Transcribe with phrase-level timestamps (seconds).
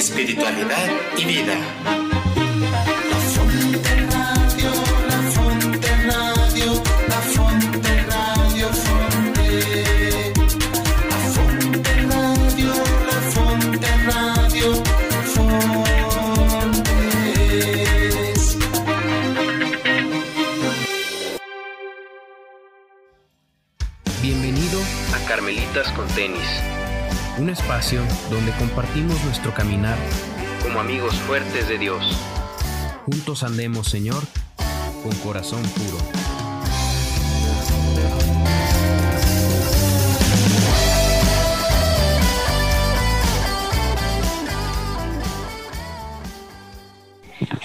[0.00, 0.88] espiritualidad
[1.18, 1.54] y vida.
[3.10, 4.70] La Fonte Radio,
[5.10, 9.48] la Fonte Radio, la Fonte Radio, Fonte.
[11.10, 12.72] La Fonte Radio,
[13.10, 14.68] la Fonte Radio,
[15.34, 16.80] Fontes.
[24.22, 24.78] Bienvenido
[25.14, 26.48] a Carmelitas con Tenis,
[27.40, 29.96] un espacio donde compartimos nuestro caminar
[30.62, 32.18] como amigos fuertes de Dios.
[33.06, 34.22] Juntos andemos, Señor,
[35.02, 35.96] con corazón puro.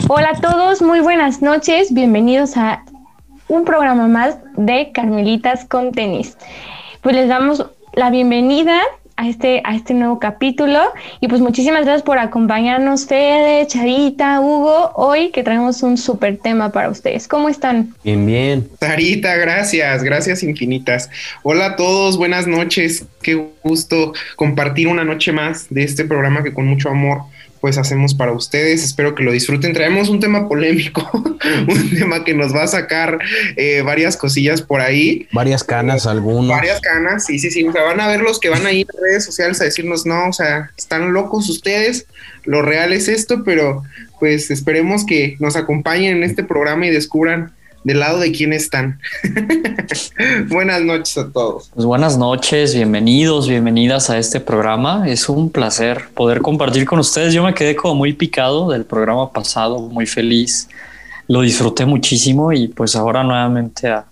[0.07, 2.85] Hola a todos, muy buenas noches, bienvenidos a
[3.49, 6.37] un programa más de Carmelitas con tenis.
[7.01, 8.79] Pues les damos la bienvenida
[9.17, 10.79] a este, a este nuevo capítulo
[11.21, 16.71] y pues muchísimas gracias por acompañarnos Fede, Charita, Hugo, hoy que traemos un súper tema
[16.71, 17.27] para ustedes.
[17.27, 17.93] ¿Cómo están?
[18.03, 18.69] Bien, bien.
[18.79, 21.09] Sarita, gracias, gracias infinitas.
[21.43, 23.05] Hola a todos, buenas noches.
[23.21, 27.21] Qué gusto compartir una noche más de este programa que con mucho amor
[27.65, 28.83] pues hacemos para ustedes.
[28.83, 29.73] Espero que lo disfruten.
[29.73, 31.09] Traemos un tema polémico,
[31.67, 33.17] un tema que nos va a sacar
[33.55, 35.27] eh, varias cosillas por ahí.
[35.31, 36.55] Varias canas, algunos.
[36.55, 37.63] Varias canas, sí, sí, sí.
[37.63, 40.05] O sea, van a ver los que van a ir a redes sociales a decirnos,
[40.05, 42.05] no, o sea, están locos ustedes,
[42.43, 43.81] lo real es esto, pero
[44.19, 47.54] pues esperemos que nos acompañen en este programa y descubran
[47.85, 48.99] del lado de quién están.
[50.49, 51.69] buenas noches a todos.
[51.73, 55.07] Pues buenas noches, bienvenidos, bienvenidas a este programa.
[55.07, 57.31] Es un placer poder compartir con ustedes.
[57.31, 60.67] Yo me quedé como muy picado del programa pasado, muy feliz.
[61.27, 64.05] Lo disfruté muchísimo y pues ahora nuevamente a,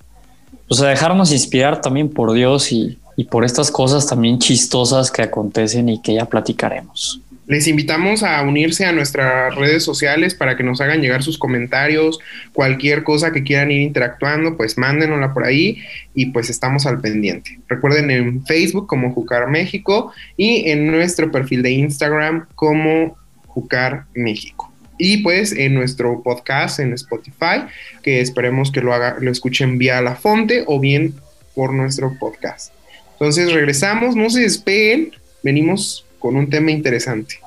[0.68, 5.24] pues a dejarnos inspirar también por Dios y, y por estas cosas también chistosas que
[5.24, 7.20] acontecen y que ya platicaremos.
[7.54, 12.20] Les invitamos a unirse a nuestras redes sociales para que nos hagan llegar sus comentarios,
[12.52, 15.78] cualquier cosa que quieran ir interactuando, pues mándenosla por ahí
[16.16, 17.60] y pues estamos al pendiente.
[17.68, 23.16] Recuerden en Facebook como Jucar México y en nuestro perfil de Instagram como
[23.46, 24.74] Jucar México.
[24.98, 27.68] Y pues en nuestro podcast en Spotify,
[28.02, 31.14] que esperemos que lo, haga, lo escuchen vía la fonte o bien
[31.54, 32.74] por nuestro podcast.
[33.12, 35.12] Entonces regresamos, no se despeguen,
[35.44, 37.43] venimos con un tema interesante.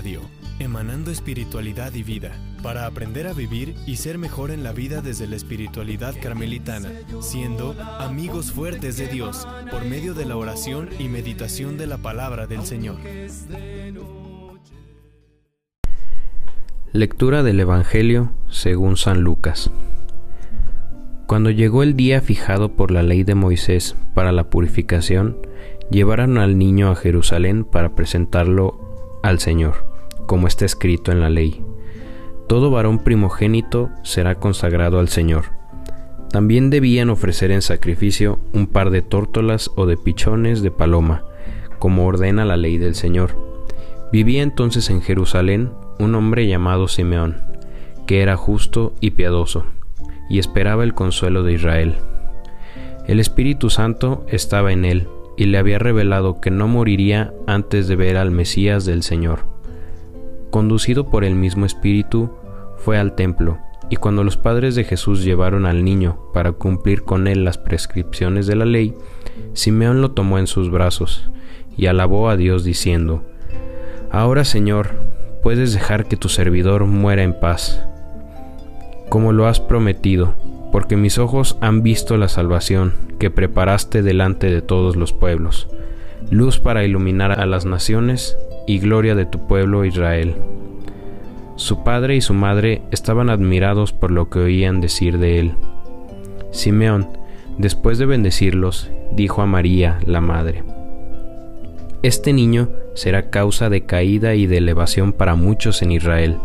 [0.00, 0.22] Radio,
[0.58, 5.26] emanando espiritualidad y vida, para aprender a vivir y ser mejor en la vida desde
[5.26, 6.88] la espiritualidad carmelitana,
[7.20, 12.46] siendo amigos fuertes de Dios por medio de la oración y meditación de la palabra
[12.46, 12.96] del Señor.
[16.92, 19.70] Lectura del Evangelio según San Lucas.
[21.26, 25.36] Cuando llegó el día fijado por la ley de Moisés para la purificación,
[25.90, 28.86] llevaron al niño a Jerusalén para presentarlo
[29.22, 29.89] al Señor,
[30.30, 31.60] como está escrito en la ley.
[32.46, 35.46] Todo varón primogénito será consagrado al Señor.
[36.30, 41.24] También debían ofrecer en sacrificio un par de tórtolas o de pichones de paloma,
[41.80, 43.36] como ordena la ley del Señor.
[44.12, 47.42] Vivía entonces en Jerusalén un hombre llamado Simeón,
[48.06, 49.64] que era justo y piadoso,
[50.28, 51.96] y esperaba el consuelo de Israel.
[53.08, 57.96] El Espíritu Santo estaba en él, y le había revelado que no moriría antes de
[57.96, 59.49] ver al Mesías del Señor.
[60.50, 62.30] Conducido por el mismo Espíritu,
[62.76, 67.28] fue al templo, y cuando los padres de Jesús llevaron al niño para cumplir con
[67.28, 68.94] él las prescripciones de la ley,
[69.52, 71.30] Simeón lo tomó en sus brazos,
[71.76, 73.22] y alabó a Dios diciendo,
[74.10, 74.90] Ahora Señor,
[75.42, 77.82] puedes dejar que tu servidor muera en paz,
[79.08, 80.34] como lo has prometido,
[80.72, 85.68] porque mis ojos han visto la salvación que preparaste delante de todos los pueblos,
[86.30, 88.36] luz para iluminar a las naciones
[88.70, 90.36] y gloria de tu pueblo Israel.
[91.56, 95.54] Su padre y su madre estaban admirados por lo que oían decir de él.
[96.52, 97.08] Simeón,
[97.58, 100.62] después de bendecirlos, dijo a María, la madre,
[102.04, 106.36] Este niño será causa de caída y de elevación para muchos en Israel,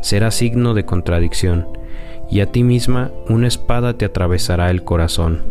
[0.00, 1.68] será signo de contradicción,
[2.30, 5.42] y a ti misma una espada te atravesará el corazón.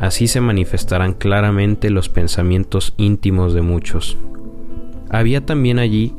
[0.00, 4.16] Así se manifestarán claramente los pensamientos íntimos de muchos.
[5.10, 6.14] Había también allí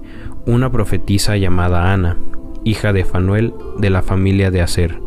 [0.45, 2.17] una profetisa llamada Ana,
[2.63, 4.99] hija de Fanuel de la familia de Aser,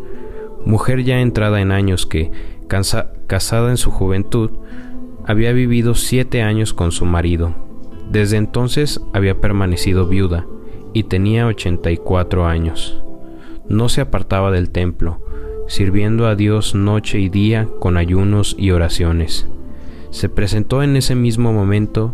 [0.65, 2.31] mujer ya entrada en años que,
[2.67, 4.51] casada en su juventud,
[5.25, 7.55] había vivido siete años con su marido.
[8.09, 10.45] Desde entonces había permanecido viuda
[10.93, 13.01] y tenía ochenta y cuatro años.
[13.67, 15.21] No se apartaba del templo,
[15.67, 19.47] sirviendo a Dios noche y día con ayunos y oraciones.
[20.11, 22.13] Se presentó en ese mismo momento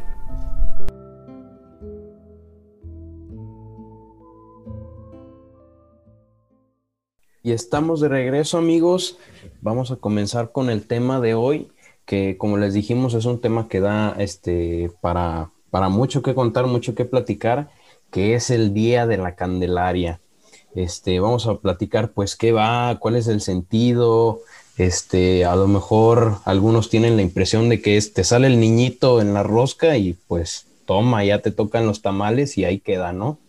[7.43, 9.17] Y estamos de regreso amigos.
[9.61, 11.71] Vamos a comenzar con el tema de hoy,
[12.05, 16.67] que como les dijimos es un tema que da este para, para mucho que contar,
[16.67, 17.71] mucho que platicar,
[18.11, 20.21] que es el Día de la Candelaria.
[20.75, 24.41] Este, vamos a platicar pues qué va, cuál es el sentido,
[24.77, 29.33] este, a lo mejor algunos tienen la impresión de que te sale el niñito en
[29.33, 33.39] la rosca y pues toma, ya te tocan los tamales y ahí queda, ¿no?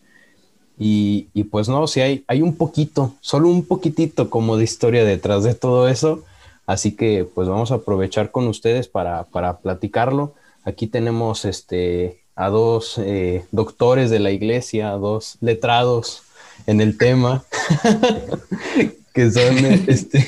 [0.77, 5.43] Y, pues no, si hay, hay un poquito, solo un poquitito como de historia detrás
[5.43, 6.23] de todo eso.
[6.65, 10.33] Así que pues vamos a aprovechar con ustedes para, para platicarlo.
[10.63, 16.23] Aquí tenemos este, a dos eh, doctores de la iglesia, a dos letrados
[16.65, 17.43] en el tema,
[19.13, 20.25] que son este,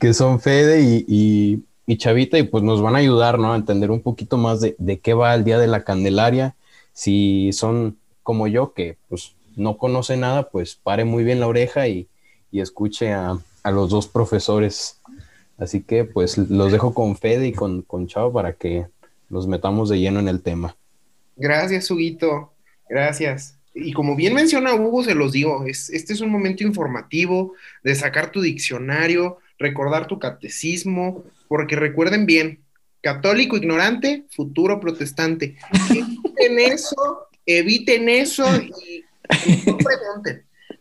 [0.00, 1.64] que son Fede y,
[1.96, 3.52] Chavita, y pues nos van a ayudar, ¿no?
[3.52, 6.54] A entender un poquito más de, de, qué va el Día de la Candelaria.
[6.94, 11.88] Si son como yo, que pues no conoce nada, pues pare muy bien la oreja
[11.88, 12.08] y,
[12.52, 15.00] escuche a, los dos profesores.
[15.58, 18.86] Así que pues los dejo con Fede y con, con Chavo para que
[19.28, 20.76] nos metamos de lleno en el tema.
[21.36, 22.52] Gracias, Huguito.
[22.88, 23.56] Gracias.
[23.74, 27.94] Y como bien menciona Hugo, se los digo, es, este es un momento informativo de
[27.94, 32.60] sacar tu diccionario, recordar tu catecismo, porque recuerden bien,
[33.00, 35.56] católico ignorante, futuro protestante.
[35.90, 39.04] Eviten eso, eviten eso y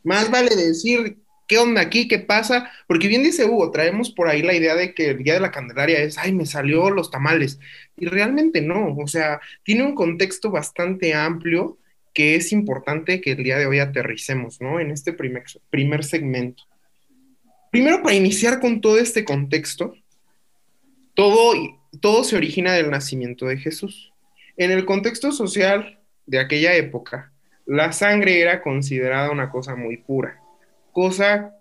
[0.04, 1.18] Más vale decir
[1.48, 4.94] qué onda aquí, qué pasa, porque bien dice Hugo, traemos por ahí la idea de
[4.94, 7.60] que el día de la Candelaria es, ay, me salió los tamales.
[7.98, 11.78] Y realmente no, o sea, tiene un contexto bastante amplio
[12.14, 14.80] que es importante que el día de hoy aterricemos, ¿no?
[14.80, 16.64] En este primer, primer segmento.
[17.70, 19.94] Primero, para iniciar con todo este contexto,
[21.14, 21.54] todo,
[22.00, 24.14] todo se origina del nacimiento de Jesús.
[24.58, 27.32] En el contexto social de aquella época,
[27.66, 30.40] la sangre era considerada una cosa muy pura,
[30.92, 31.56] cosa,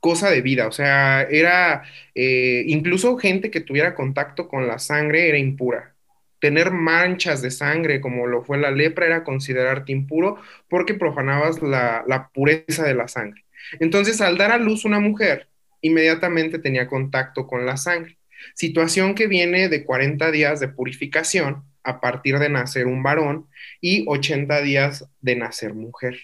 [0.00, 1.82] cosa de vida, o sea, era
[2.14, 5.94] eh, incluso gente que tuviera contacto con la sangre era impura.
[6.40, 10.36] Tener manchas de sangre como lo fue la lepra era considerarte impuro
[10.68, 13.44] porque profanabas la, la pureza de la sangre.
[13.80, 15.48] Entonces, al dar a luz una mujer,
[15.80, 18.18] inmediatamente tenía contacto con la sangre,
[18.54, 23.48] situación que viene de 40 días de purificación a partir de nacer un varón
[23.80, 26.18] y 80 días de nacer mujer.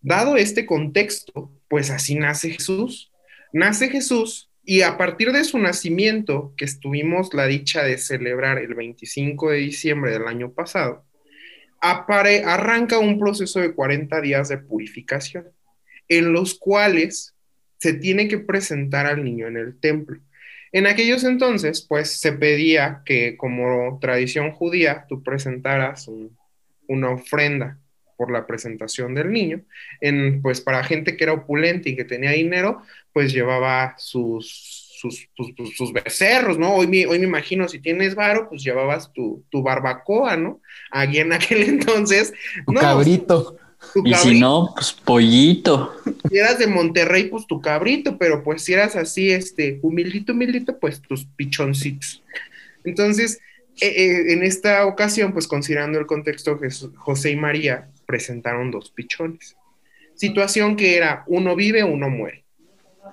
[0.00, 3.10] Dado este contexto, pues así nace Jesús.
[3.52, 8.74] Nace Jesús y a partir de su nacimiento, que estuvimos la dicha de celebrar el
[8.74, 11.04] 25 de diciembre del año pasado,
[11.80, 15.48] arranca un proceso de 40 días de purificación,
[16.08, 17.34] en los cuales
[17.78, 20.20] se tiene que presentar al niño en el templo.
[20.72, 26.10] En aquellos entonces, pues se pedía que como tradición judía tú presentaras
[26.88, 27.78] una ofrenda
[28.16, 29.60] por la presentación del niño.
[30.00, 35.28] En, pues para gente que era opulente y que tenía dinero, pues llevaba sus, sus,
[35.76, 36.74] sus, becerros, ¿no?
[36.74, 40.60] Hoy me, hoy me imagino, si tienes varo, pues llevabas tu, tu barbacoa, ¿no?
[40.90, 42.32] Aquí en aquel entonces.
[42.66, 43.58] no, cabrito
[44.04, 45.96] y si no, pues pollito.
[46.28, 50.78] Si eras de Monterrey, pues tu cabrito, pero pues si eras así, este, humildito, humildito,
[50.78, 52.22] pues tus pichoncitos.
[52.84, 53.40] Entonces,
[53.80, 56.58] eh, eh, en esta ocasión, pues considerando el contexto,
[56.96, 59.56] José y María presentaron dos pichones.
[60.14, 62.44] Situación que era uno vive, uno muere.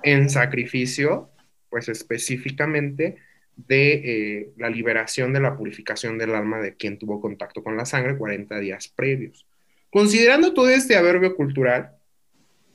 [0.02, 1.30] En sacrificio,
[1.68, 3.16] pues específicamente
[3.56, 7.84] de eh, la liberación de la purificación del alma de quien tuvo contacto con la
[7.84, 9.46] sangre 40 días previos.
[9.90, 11.92] Considerando todo este averbio cultural,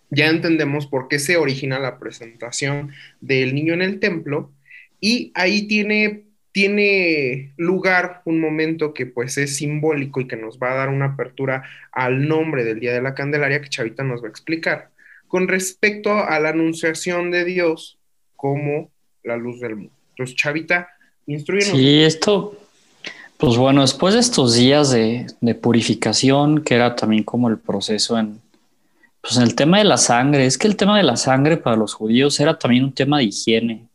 [0.10, 2.92] ya entendemos por qué se origina la presentación
[3.22, 4.52] del niño en el templo
[5.00, 10.72] y ahí tiene, tiene lugar un momento que pues es simbólico y que nos va
[10.72, 14.28] a dar una apertura al nombre del Día de la Candelaria que Chavita nos va
[14.28, 14.92] a explicar
[15.28, 17.98] con respecto a la anunciación de Dios
[18.36, 18.92] como
[19.24, 19.94] la luz del mundo.
[20.12, 20.90] Entonces, Chavita,
[21.26, 21.78] instruyenos.
[21.78, 22.58] Sí, esto,
[23.38, 25.28] pues bueno, después de estos días de,
[25.62, 28.42] purificación, que era también como el proceso en,
[29.22, 31.94] pues el tema de la sangre, es que el tema de la sangre para los
[31.94, 33.88] judíos era también un tema de higiene.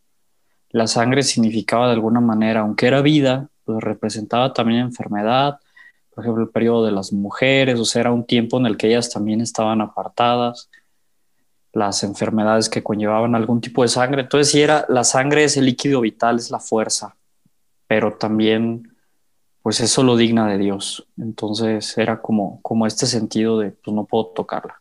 [0.71, 5.59] La sangre significaba de alguna manera, aunque era vida, pues representaba también enfermedad,
[6.15, 8.89] por ejemplo, el periodo de las mujeres, o sea, era un tiempo en el que
[8.89, 10.69] ellas también estaban apartadas,
[11.73, 14.23] las enfermedades que conllevaban algún tipo de sangre.
[14.23, 17.17] Entonces, si era la sangre es el líquido vital, es la fuerza,
[17.87, 18.90] pero también,
[19.63, 21.07] pues eso lo digna de Dios.
[21.19, 24.81] Entonces, era como, como este sentido de, pues no puedo tocarla.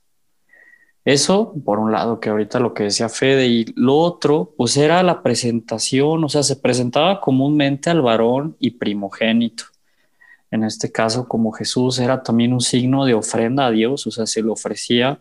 [1.05, 5.01] Eso, por un lado, que ahorita lo que decía Fede, y lo otro, pues era
[5.03, 9.65] la presentación, o sea, se presentaba comúnmente al varón y primogénito
[10.51, 14.25] en este caso como Jesús era también un signo de ofrenda a Dios, o sea,
[14.25, 15.19] se le ofrecía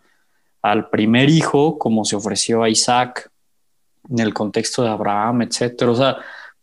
[0.62, 3.30] al primer hijo como se ofreció a Isaac
[4.08, 5.90] en el contexto de Abraham, etcétera.
[5.90, 6.16] O sea,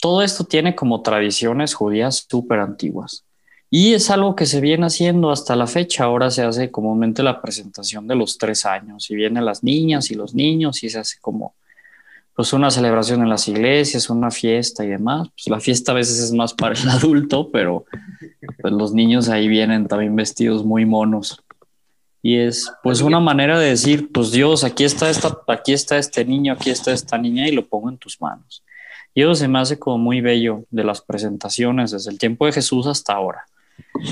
[0.06, 3.26] todo esto tiene como tradiciones judías súper antiguas.
[3.72, 6.04] Y es algo que se viene haciendo hasta la fecha.
[6.04, 10.14] Ahora se hace comúnmente la presentación de los tres años y vienen las niñas y
[10.14, 11.56] los niños y se hace como
[12.36, 15.28] pues una celebración en las iglesias, una fiesta y demás.
[15.30, 17.86] Pues la fiesta a veces es más para el adulto, pero
[18.62, 21.42] pues los niños ahí vienen también vestidos muy monos.
[22.22, 26.24] Y es pues una manera de decir, pues Dios, aquí está, esta, aquí está este
[26.26, 28.62] niño, aquí está esta niña y lo pongo en tus manos.
[29.16, 32.52] Y eso se me hace como muy bello de las presentaciones desde el tiempo de
[32.52, 33.46] Jesús hasta ahora.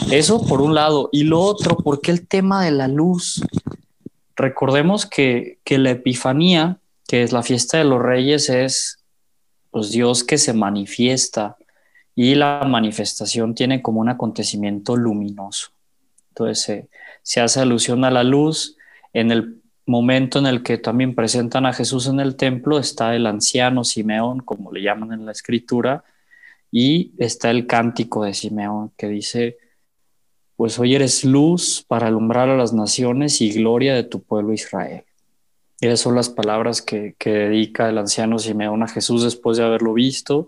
[0.09, 1.09] Eso por un lado.
[1.11, 3.43] Y lo otro, porque el tema de la luz?
[4.35, 8.99] Recordemos que, que la Epifanía que es la fiesta de los reyes, es
[9.71, 11.57] pues, Dios que se manifiesta
[12.15, 15.71] y la manifestación tiene como un acontecimiento luminoso.
[16.29, 16.87] Entonces
[17.21, 18.77] se hace alusión a la luz.
[19.13, 23.25] En el momento en el que también presentan a Jesús en el templo está el
[23.25, 26.03] anciano Simeón, como le llaman en la escritura,
[26.71, 29.57] y está el cántico de Simeón que dice,
[30.55, 35.03] pues hoy eres luz para alumbrar a las naciones y gloria de tu pueblo Israel.
[35.81, 40.47] Esas son las palabras que, dedica el anciano Simeón a Jesús después de haberlo visto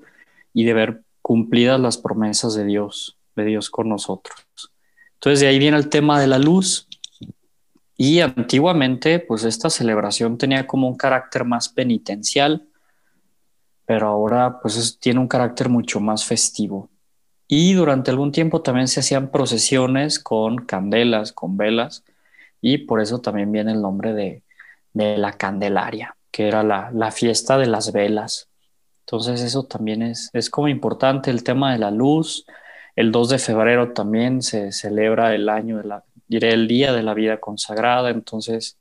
[0.53, 4.45] y de ver cumplidas las promesas de Dios, de Dios con nosotros.
[5.15, 6.87] Entonces de ahí viene el tema de la luz.
[7.97, 12.67] Y antiguamente, pues esta celebración tenía como un carácter más penitencial,
[13.85, 16.89] pero ahora pues tiene un carácter mucho más festivo.
[17.47, 22.03] Y durante algún tiempo también se hacían procesiones con candelas, con velas,
[22.59, 24.43] y por eso también viene el nombre de,
[24.93, 28.49] de la Candelaria, que era la, fiesta de las velas.
[29.01, 32.45] Entonces eso también es, es como importante el tema de la luz.
[32.95, 37.03] El 2 de febrero también se celebra el año de la, diré, el día de
[37.03, 38.09] la vida consagrada.
[38.09, 38.77] Entonces,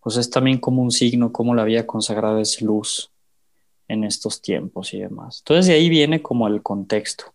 [0.00, 3.10] pues es también como un signo, como la vida consagrada es luz
[3.88, 5.38] en estos tiempos y demás.
[5.40, 7.32] Entonces de ahí viene como el contexto.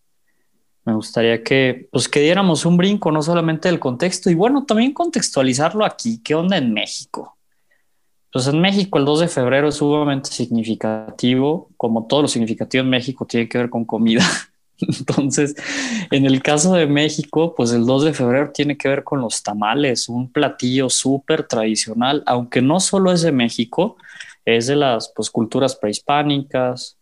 [0.84, 4.94] Me gustaría que, pues, que diéramos un brinco, no solamente del contexto, y bueno, también
[4.94, 6.22] contextualizarlo aquí.
[6.24, 7.38] ¿Qué onda en México?
[8.32, 12.90] Pues en México el 2 de febrero es sumamente significativo, como todo lo significativo en
[12.90, 14.24] México tiene que ver con comida.
[15.00, 15.56] Entonces,
[16.10, 19.44] en el caso de México, pues el 2 de febrero tiene que ver con los
[19.44, 23.98] tamales, un platillo súper tradicional, aunque no solo es de México,
[24.46, 26.98] es de las pues, culturas prehispánicas,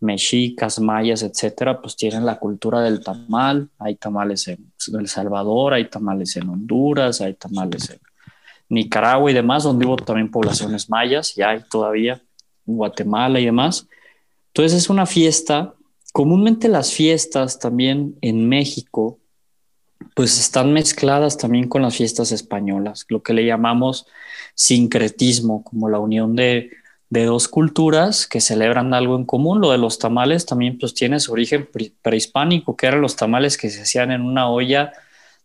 [0.00, 3.68] mexicas, mayas, etcétera, pues tienen la cultura del tamal.
[3.78, 7.98] Hay tamales en El Salvador, hay tamales en Honduras, hay tamales en
[8.68, 12.20] Nicaragua y demás, donde hubo también poblaciones mayas, y hay todavía
[12.64, 13.88] Guatemala y demás.
[14.48, 15.74] Entonces es una fiesta,
[16.12, 19.18] comúnmente las fiestas también en México,
[20.14, 24.06] pues están mezcladas también con las fiestas españolas, lo que le llamamos
[24.54, 26.70] sincretismo, como la unión de,
[27.10, 29.60] de dos culturas que celebran algo en común.
[29.60, 31.68] Lo de los tamales también pues tiene su origen
[32.02, 34.92] prehispánico, que eran los tamales que se hacían en una olla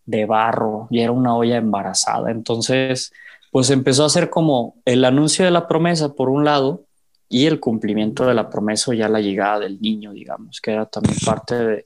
[0.05, 2.32] de barro y era una olla embarazada.
[2.32, 3.13] Entonces,
[3.51, 6.86] pues empezó a ser como el anuncio de la promesa por un lado
[7.34, 11.16] y el cumplimiento de la promesa ya la llegada del niño, digamos, que era también
[11.25, 11.84] parte de,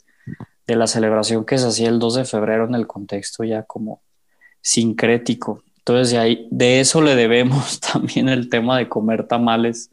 [0.68, 4.02] de la celebración que se hacía el 2 de febrero en el contexto ya como
[4.62, 5.64] sincrético.
[5.78, 9.90] Entonces, de, ahí, de eso le debemos también el tema de comer tamales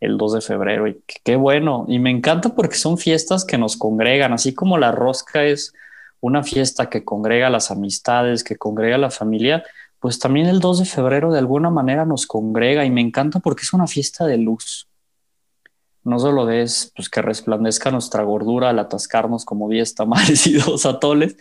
[0.00, 0.88] el 2 de febrero.
[0.88, 1.86] Y qué bueno.
[1.86, 5.72] Y me encanta porque son fiestas que nos congregan, así como la rosca es
[6.18, 9.62] una fiesta que congrega las amistades, que congrega la familia,
[10.00, 13.62] pues también el 2 de febrero de alguna manera nos congrega y me encanta porque
[13.62, 14.88] es una fiesta de luz.
[16.02, 20.86] No solo es pues, que resplandezca nuestra gordura al atascarnos como 10 tamales y dos
[20.86, 21.36] atoles,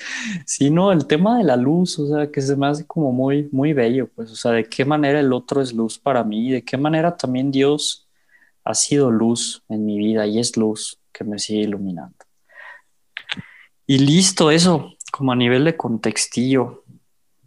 [0.45, 3.71] sino el tema de la luz, o sea, que se me hace como muy, muy
[3.71, 6.77] bello, pues, o sea, de qué manera el otro es luz para mí, de qué
[6.77, 8.07] manera también Dios
[8.65, 12.17] ha sido luz en mi vida y es luz que me sigue iluminando.
[13.87, 16.83] Y listo, eso, como a nivel de contextillo.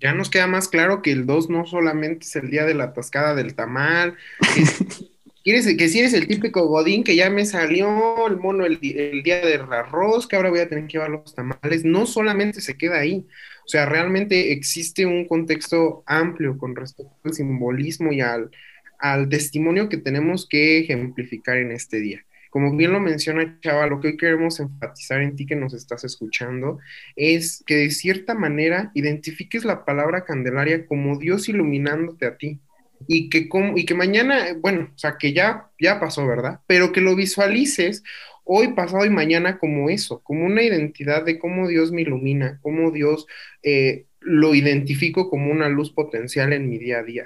[0.02, 2.84] Ya nos queda más claro que el 2 no solamente es el día de la
[2.84, 4.16] atascada del tamal,
[5.44, 9.24] ¿Quieres que si eres el típico godín que ya me salió el mono el, el
[9.24, 11.84] día del arroz, que ahora voy a tener que llevar los tamales?
[11.84, 13.26] No solamente se queda ahí.
[13.64, 18.52] O sea, realmente existe un contexto amplio con respecto al simbolismo y al,
[19.00, 22.24] al testimonio que tenemos que ejemplificar en este día.
[22.52, 26.04] Como bien lo menciona Chava, lo que hoy queremos enfatizar en ti que nos estás
[26.04, 26.80] escuchando
[27.16, 32.60] es que de cierta manera identifiques la palabra Candelaria como Dios iluminándote a ti
[33.08, 36.60] y que, como, y que mañana, bueno, o sea, que ya, ya pasó, ¿verdad?
[36.66, 38.02] Pero que lo visualices
[38.44, 42.90] hoy, pasado y mañana como eso, como una identidad de cómo Dios me ilumina, cómo
[42.90, 43.26] Dios
[43.62, 47.24] eh, lo identifico como una luz potencial en mi día a día.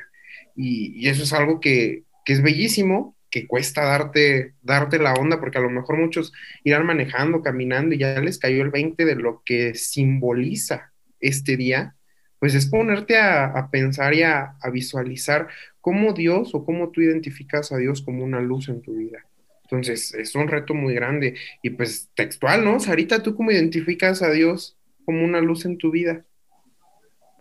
[0.54, 5.40] Y, y eso es algo que, que es bellísimo, que cuesta darte, darte la onda,
[5.40, 6.32] porque a lo mejor muchos
[6.64, 11.96] irán manejando, caminando y ya les cayó el 20 de lo que simboliza este día,
[12.38, 15.48] pues es ponerte a, pensar y a, a visualizar
[15.80, 19.24] cómo Dios o cómo tú identificas a Dios como una luz en tu vida.
[19.62, 22.78] Entonces, es un reto muy grande y pues textual, ¿no?
[22.78, 26.24] Sarita, ¿tú cómo identificas a Dios como una luz en tu vida?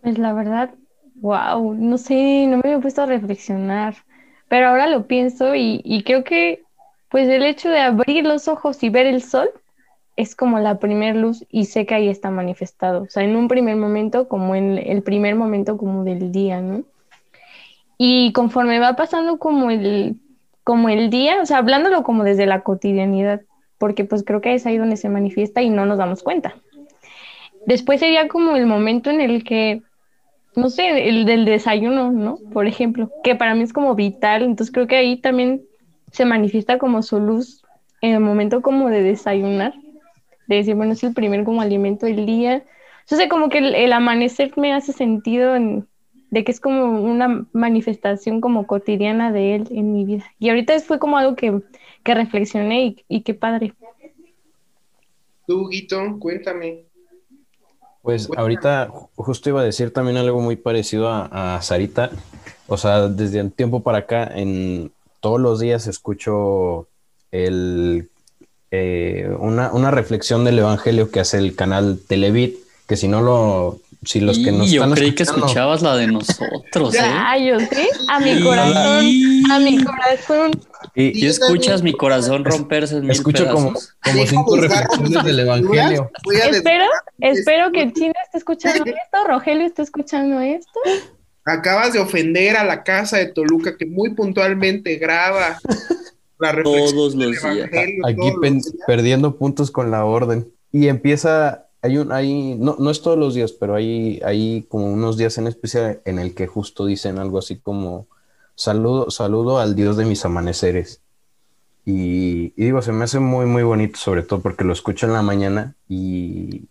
[0.02, 0.74] Pues la verdad,
[1.16, 3.96] wow, no sé, no me había puesto a reflexionar,
[4.48, 6.64] pero ahora lo pienso y, creo que
[7.10, 9.50] pues el hecho de abrir los ojos y ver el sol
[10.16, 13.48] es como la primer luz y sé que ahí está manifestado, o sea, en un
[13.48, 16.84] primer momento como en el primer momento como del día, ¿no?
[17.98, 20.18] Y conforme va pasando como el,
[20.64, 23.42] como el día, o sea, hablándolo como desde la cotidianidad,
[23.78, 26.56] porque pues creo que es ahí donde se manifiesta y no nos damos cuenta.
[27.66, 29.82] Después sería como el momento en el que,
[30.56, 32.38] no sé, el del desayuno, ¿no?
[32.54, 35.64] Por ejemplo, que para mí es como vital, entonces creo que ahí también
[36.12, 37.62] se manifiesta como su luz
[38.02, 39.74] en el momento como de desayunar,
[40.48, 42.64] de decir, bueno, es el primer como alimento del día.
[43.02, 45.88] Entonces como que el, amanecer me hace sentido en,
[46.30, 50.26] de que es como una manifestación como cotidiana de él en mi vida.
[50.40, 51.62] Y ahorita fue como algo que,
[52.04, 53.74] que reflexioné y, qué padre.
[55.48, 55.70] Tú,
[56.20, 56.86] cuéntame.
[58.06, 62.12] Pues ahorita ju- justo iba a decir también algo muy parecido a, a Sarita.
[62.68, 66.88] O sea, desde un tiempo para acá, en todos los días escucho
[67.32, 68.10] el,
[68.72, 72.56] eh, una, una reflexión del Evangelio que hace el canal Televit,
[72.88, 75.96] que si no lo, si los que nos Y yo están creí que escuchabas la
[75.96, 77.00] de nosotros, ¿eh?
[77.02, 77.90] Rayos, ¿eh?
[78.08, 79.06] A mi corazón,
[79.52, 80.52] a mi corazón.
[80.94, 83.74] Y- Y escuchas mi corazón romperse en mil escucho como,
[84.28, 86.12] cinco reflexiones del Evangelio.
[86.52, 86.86] Espero,
[87.20, 90.80] espero que el chino esté escuchando esto, Rogelio está escuchando esto.
[91.46, 95.60] Acabas de ofender a la casa de Toluca que muy puntualmente graba
[96.40, 97.70] la reflexión Todos del los días.
[98.04, 98.86] Aquí todos pen- los días.
[98.88, 100.48] perdiendo puntos con la orden.
[100.72, 104.92] Y empieza, hay un, hay, no, no es todos los días, pero hay, hay como
[104.92, 108.08] unos días en especial en el que justo dicen algo así como
[108.56, 111.02] saludo, saludo al Dios de mis amaneceres.
[111.86, 115.22] Y, digo, se me hace muy, muy bonito, sobre todo porque lo escucho en la
[115.22, 116.68] mañana y,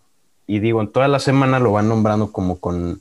[0.49, 3.01] digo, en toda la semana lo van nombrando como con,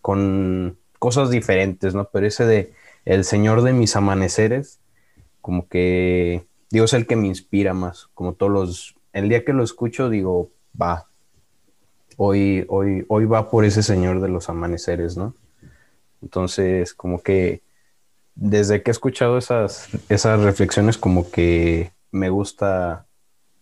[0.00, 2.08] con cosas diferentes, ¿no?
[2.10, 2.72] Pero ese de
[3.04, 4.80] el Señor de mis amaneceres,
[5.42, 9.52] como que, digo, es el que me inspira más, como todos los, el día que
[9.52, 11.08] lo escucho, digo, va,
[12.16, 15.34] hoy, hoy, hoy va por ese Señor de los amaneceres, ¿no?
[16.22, 17.60] Entonces, como que
[18.34, 23.06] desde que he escuchado esas, esas reflexiones, como que me gusta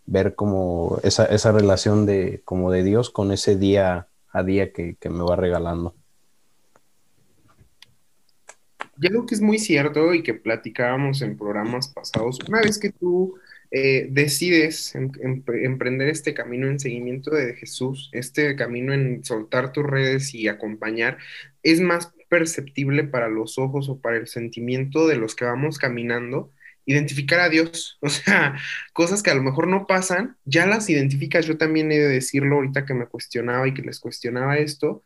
[0.07, 4.97] ver como esa, esa relación de, como de Dios con ese día a día que,
[4.99, 5.95] que me va regalando.
[9.01, 12.91] Y algo que es muy cierto y que platicábamos en programas pasados, una vez que
[12.91, 13.35] tú
[13.71, 19.73] eh, decides em- em- emprender este camino en seguimiento de Jesús, este camino en soltar
[19.73, 21.19] tus redes y acompañar,
[21.63, 26.51] es más perceptible para los ojos o para el sentimiento de los que vamos caminando,
[26.87, 27.99] identificar a Dios.
[28.03, 28.57] O sea,
[28.95, 31.45] cosas que a lo mejor no pasan, ya las identificas.
[31.45, 35.03] Yo también he de decirlo ahorita que me cuestionaba y que les cuestionaba esto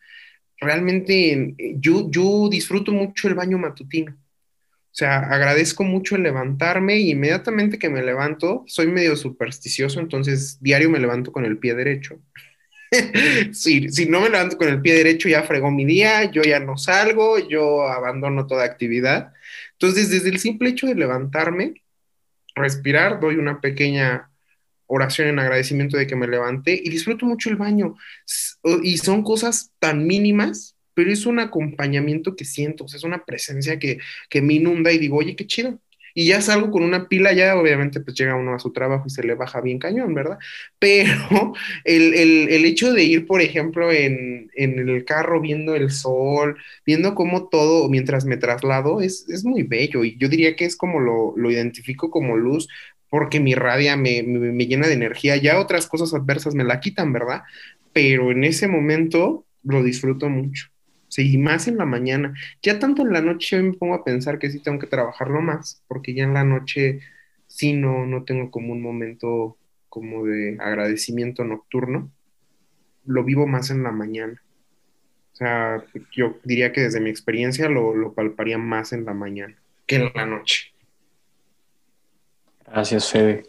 [0.64, 4.12] realmente eh, yo, yo disfruto mucho el baño matutino.
[4.12, 10.58] O sea, agradezco mucho el levantarme y inmediatamente que me levanto, soy medio supersticioso, entonces
[10.60, 12.20] diario me levanto con el pie derecho.
[13.52, 16.60] si, si no me levanto con el pie derecho, ya fregó mi día, yo ya
[16.60, 19.32] no salgo, yo abandono toda actividad.
[19.72, 21.82] Entonces, desde el simple hecho de levantarme,
[22.54, 24.30] respirar, doy una pequeña
[24.86, 27.96] oración en agradecimiento de que me levanté y disfruto mucho el baño.
[28.82, 33.24] Y son cosas tan mínimas, pero es un acompañamiento que siento, o sea, es una
[33.24, 35.80] presencia que, que me inunda y digo, oye, qué chido.
[36.14, 39.10] Y ya salgo con una pila, ya obviamente pues llega uno a su trabajo y
[39.10, 40.38] se le baja bien cañón, ¿verdad?
[40.78, 41.52] Pero
[41.84, 46.56] el, el, el hecho de ir, por ejemplo, en, en, el carro viendo el sol,
[46.86, 50.76] viendo cómo todo mientras me traslado, es, es muy bello y yo diría que es
[50.76, 52.68] como lo, lo identifico como luz
[53.10, 56.80] porque mi radia me, me, me llena de energía, ya otras cosas adversas me la
[56.80, 57.42] quitan, ¿verdad?
[57.92, 60.73] Pero en ese momento lo disfruto mucho.
[61.14, 62.34] Sí, más en la mañana.
[62.60, 65.80] Ya tanto en la noche me pongo a pensar que sí tengo que trabajarlo más,
[65.86, 67.02] porque ya en la noche
[67.46, 69.56] sí no, no tengo como un momento
[69.88, 72.10] como de agradecimiento nocturno.
[73.04, 74.42] Lo vivo más en la mañana.
[75.34, 79.54] O sea, yo diría que desde mi experiencia lo, lo palparía más en la mañana
[79.86, 80.72] que en la noche.
[82.66, 83.44] Gracias, Fede.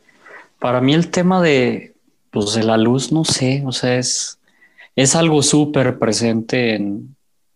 [0.60, 1.96] Para mí el tema de,
[2.30, 4.40] pues, de la luz, no sé, o sea, es,
[4.96, 7.15] es algo súper presente en,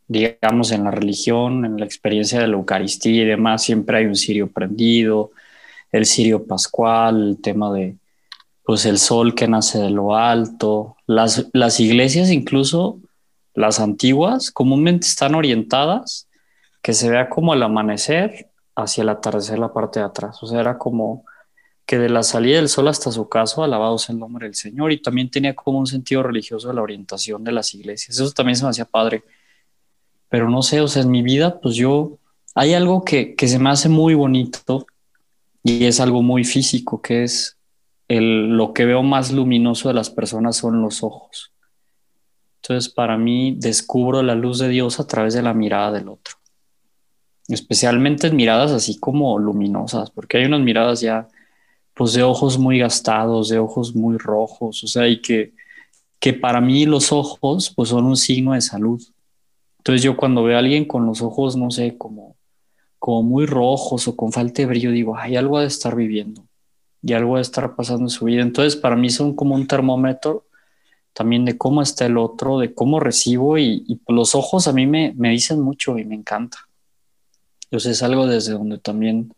[0.09, 4.15] digamos, en la religión, en la experiencia de la Eucaristía y demás, siempre hay un
[4.15, 5.31] cirio prendido,
[5.91, 7.95] el cirio pascual, el tema de,
[8.63, 10.97] pues, el sol que nace de lo alto.
[11.05, 12.99] Las, las iglesias, incluso
[13.53, 16.27] las antiguas, comúnmente están orientadas
[16.81, 20.41] que se vea como el amanecer hacia el atardecer la parte de atrás.
[20.41, 21.23] O sea, era como
[21.85, 25.01] que de la salida del sol hasta su caso, alabados el nombre del Señor, y
[25.01, 28.17] también tenía como un sentido religioso de la orientación de las iglesias.
[28.19, 29.23] Eso también se me hacía padre
[30.29, 32.17] pero no sé, o sea, en mi vida, pues yo,
[32.55, 34.85] hay algo que, que se me hace muy bonito
[35.63, 37.57] y es algo muy físico, que es
[38.07, 41.51] el, lo que veo más luminoso de las personas son los ojos.
[42.61, 46.35] Entonces, para mí, descubro la luz de Dios a través de la mirada del otro.
[47.47, 51.27] Especialmente en miradas así como luminosas, porque hay unas miradas ya,
[51.95, 55.53] pues de ojos muy gastados, de ojos muy rojos, o sea, y que,
[56.19, 59.01] que para mí los ojos, pues son un signo de salud.
[59.79, 62.35] Entonces yo cuando veo a alguien con los ojos, no sé, como,
[62.99, 66.43] como muy rojos o con falta de brillo, digo, hay algo de estar viviendo
[67.01, 68.41] y algo de estar pasando en su vida.
[68.41, 70.45] Entonces para mí son como un termómetro
[71.13, 74.85] también de cómo está el otro, de cómo recibo y, y los ojos a mí
[74.85, 76.57] me, me, dicen mucho y me encanta.
[77.63, 79.33] Entonces es algo desde donde también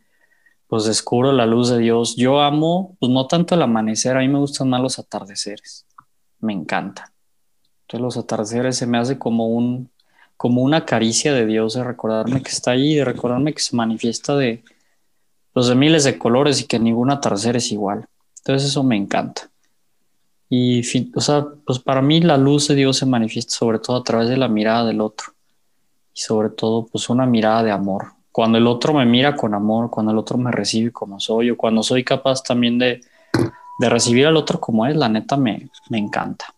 [0.67, 2.15] pues descubro la luz de Dios.
[2.15, 5.85] Yo amo, pues no tanto el amanecer, a mí me gustan más los atardeceres,
[6.39, 7.13] me encanta.
[7.81, 9.91] Entonces los atardeceres se me hace como un,
[10.41, 14.35] como una caricia de Dios, de recordarme que está ahí, de recordarme que se manifiesta
[14.35, 14.63] de
[15.53, 18.07] los de miles de colores y que ningún atardecer es igual.
[18.39, 19.51] Entonces eso me encanta.
[20.49, 20.81] Y,
[21.13, 24.29] o sea, pues para mí la luz de Dios se manifiesta sobre todo a través
[24.29, 25.27] de la mirada del otro.
[26.11, 28.07] Y sobre todo, pues una mirada de amor.
[28.31, 31.55] Cuando el otro me mira con amor, cuando el otro me recibe como soy, o
[31.55, 32.99] cuando soy capaz también de,
[33.77, 36.51] de recibir al otro como es, la neta me, me encanta.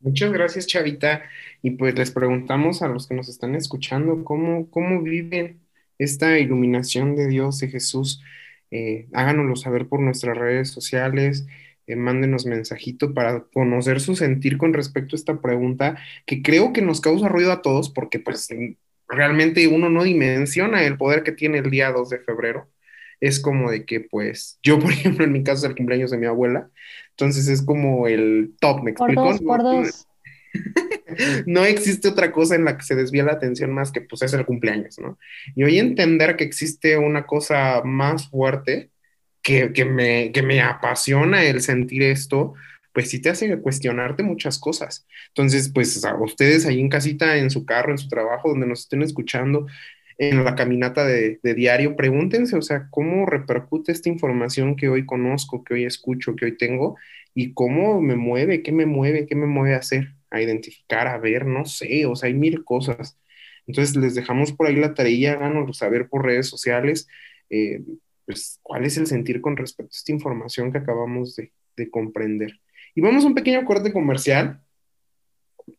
[0.00, 1.22] Muchas gracias, Chavita.
[1.62, 5.60] Y pues les preguntamos a los que nos están escuchando cómo, cómo viven
[5.98, 8.22] esta iluminación de Dios, de Jesús.
[8.70, 11.46] Eh, háganoslo saber por nuestras redes sociales,
[11.86, 16.82] eh, mándenos mensajito para conocer su sentir con respecto a esta pregunta que creo que
[16.82, 18.48] nos causa ruido a todos porque pues
[19.08, 22.68] realmente uno no dimensiona el poder que tiene el día 2 de febrero.
[23.20, 26.18] Es como de que pues yo, por ejemplo, en mi caso es el cumpleaños de
[26.18, 26.70] mi abuela,
[27.10, 29.22] entonces es como el top, ¿me explico?
[29.22, 30.06] Por dos, por dos.
[31.46, 34.32] no existe otra cosa en la que se desvía la atención más que pues es
[34.32, 35.18] el cumpleaños, ¿no?
[35.54, 38.90] Y hoy entender que existe una cosa más fuerte
[39.42, 42.54] que, que, me, que me apasiona el sentir esto,
[42.92, 45.06] pues sí te hace cuestionarte muchas cosas.
[45.28, 48.80] Entonces, pues a ustedes ahí en casita, en su carro, en su trabajo, donde nos
[48.80, 49.66] estén escuchando,
[50.18, 55.06] en la caminata de, de, diario, pregúntense, o sea, cómo repercute esta información que hoy
[55.06, 56.96] conozco, que hoy escucho, que hoy tengo,
[57.34, 61.18] y cómo me mueve, qué me mueve, qué me mueve a hacer, a identificar, a
[61.18, 63.18] ver, no sé, o sea, hay mil cosas.
[63.66, 67.08] Entonces, les dejamos por ahí la tarea, háganoslo saber por redes sociales,
[67.50, 67.82] eh,
[68.26, 72.60] pues, cuál es el sentir con respecto a esta información que acabamos de, de comprender.
[72.94, 74.62] Y vamos a un pequeño corte comercial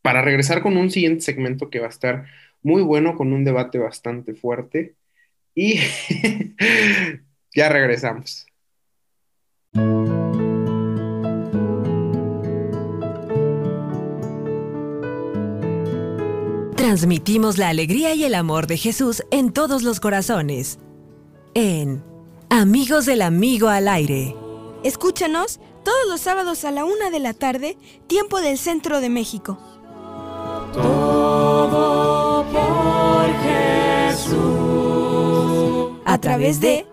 [0.02, 2.26] para regresar con un siguiente segmento que va a estar
[2.62, 4.96] muy bueno, con un debate bastante fuerte.
[5.56, 5.80] Y
[7.56, 8.49] ya regresamos.
[16.90, 20.80] Transmitimos la alegría y el amor de Jesús en todos los corazones.
[21.54, 22.04] En
[22.50, 24.36] Amigos del Amigo al Aire.
[24.84, 29.60] Escúchanos todos los sábados a la una de la tarde, tiempo del centro de México.
[30.74, 33.28] Todo por
[34.08, 34.40] Jesús.
[36.06, 36.88] A través de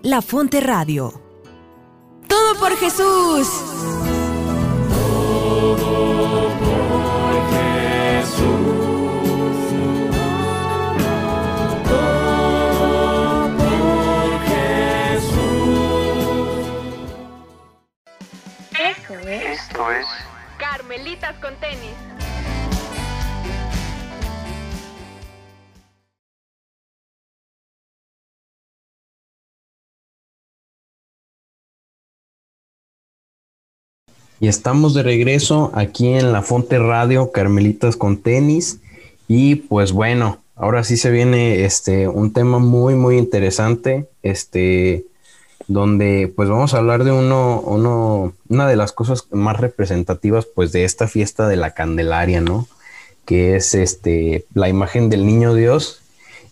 [0.00, 1.12] La Fonte Radio.
[2.26, 3.48] Todo por Jesús.
[4.88, 5.76] Todo
[6.56, 6.69] por
[19.80, 20.06] Esto es
[20.58, 21.94] Carmelitas con tenis.
[34.38, 38.80] Y estamos de regreso aquí en la Fonte Radio Carmelitas con tenis.
[39.28, 45.06] Y pues bueno, ahora sí se viene este un tema muy muy interesante, este
[45.70, 50.72] donde pues vamos a hablar de uno, uno una de las cosas más representativas pues
[50.72, 52.66] de esta fiesta de la Candelaria, ¿no?
[53.24, 56.00] Que es este la imagen del Niño Dios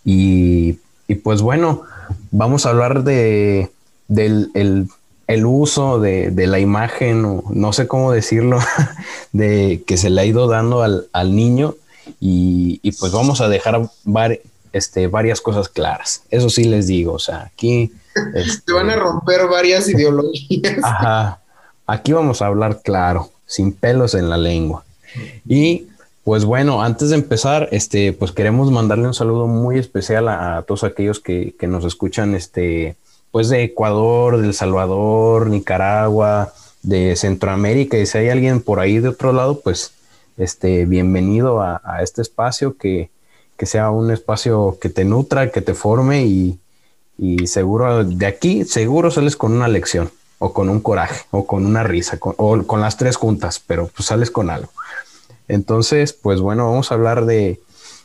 [0.05, 0.77] y,
[1.09, 1.83] y pues bueno,
[2.31, 3.69] vamos a hablar de
[4.07, 4.87] del el,
[5.27, 8.59] el uso de, de, la imagen, o no sé cómo decirlo,
[9.33, 11.75] de que se le ha ido dando al, al niño
[12.21, 14.39] y, y, pues vamos a dejar var,
[14.71, 16.23] este, varias cosas claras.
[16.31, 17.91] Eso sí les digo, o sea, aquí...
[18.33, 20.83] Este, Te van a romper varias ideologías.
[20.83, 21.39] Ajá,
[21.87, 24.83] aquí vamos a hablar claro, sin pelos en la lengua.
[25.47, 25.87] Y
[26.23, 30.61] pues bueno, antes de empezar, este, pues queremos mandarle un saludo muy especial a, a
[30.61, 32.95] todos aquellos que, que nos escuchan, este,
[33.31, 36.53] pues de Ecuador, del Salvador, Nicaragua,
[36.83, 39.93] de Centroamérica, y si hay alguien por ahí de otro lado, pues
[40.37, 43.09] este, bienvenido a, a este espacio, que,
[43.57, 46.59] que, sea un espacio que te nutra, que te forme y,
[47.19, 51.65] y, seguro de aquí, seguro sales con una lección o con un coraje o con
[51.65, 54.71] una risa con, o con las tres juntas, pero pues sales con algo.
[55.47, 57.59] Entonces, pues bueno, vamos a hablar de,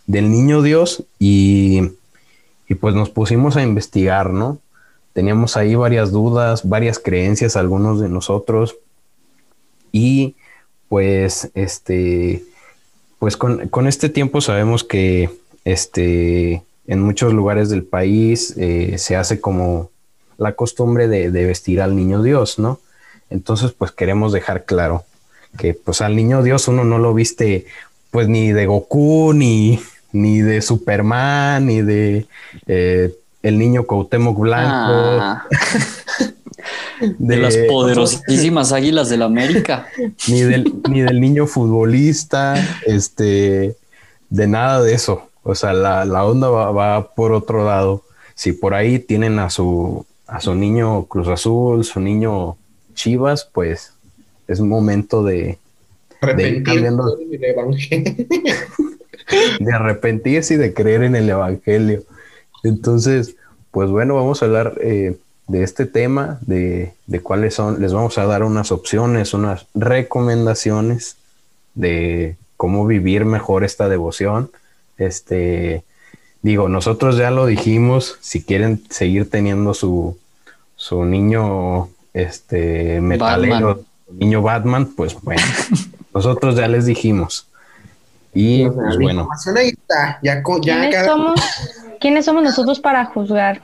[0.06, 1.92] del niño Dios y,
[2.68, 4.58] y pues nos pusimos a investigar, ¿no?
[5.14, 8.76] teníamos ahí varias dudas, varias creencias, algunos de nosotros.
[9.92, 10.34] Y
[10.88, 12.44] pues, este,
[13.18, 15.30] pues con, con este tiempo sabemos que
[15.64, 19.90] este, en muchos lugares del país eh, se hace como
[20.36, 22.80] la costumbre de, de, vestir al niño Dios, ¿no?
[23.30, 25.04] Entonces, pues queremos dejar claro
[25.56, 27.66] que pues al niño Dios uno no lo viste
[28.10, 29.80] pues ni de Goku, ni,
[30.12, 32.26] ni de Superman, ni de...
[32.66, 34.70] Eh, el niño Cuauhtémoc Blanco.
[34.72, 35.44] Ah.
[37.00, 39.86] De, de, las poderosísimas águilas del América.
[40.28, 42.54] Ni del, ni del niño futbolista,
[42.86, 43.76] este,
[44.30, 45.28] de nada de eso.
[45.44, 48.02] O sea, la, la onda va, va, por otro lado.
[48.34, 52.56] Si por ahí tienen a su, a su niño Cruz Azul, su niño
[52.94, 53.92] Chivas, pues
[54.48, 55.58] es momento de,
[56.36, 57.16] de ir cambiando.
[59.60, 62.02] de arrepentirse y de creer en el Evangelio.
[62.62, 63.36] Entonces,
[63.70, 68.16] pues bueno, vamos a hablar eh, de este tema, de, de, cuáles son, les vamos
[68.18, 71.16] a dar unas opciones, unas recomendaciones
[71.74, 74.50] de cómo vivir mejor esta devoción.
[74.98, 75.84] Este,
[76.42, 80.16] digo, nosotros ya lo dijimos, si quieren seguir teniendo su,
[80.76, 83.86] su niño este metalero, Batman.
[84.18, 85.42] niño Batman, pues bueno,
[86.14, 87.48] nosotros ya les dijimos.
[88.32, 89.28] Y pues bueno.
[89.56, 90.18] Ahí está.
[90.22, 91.06] Ya, ya ¿Quiénes, cada...
[91.06, 91.40] somos,
[92.00, 93.62] ¿Quiénes somos nosotros para juzgar?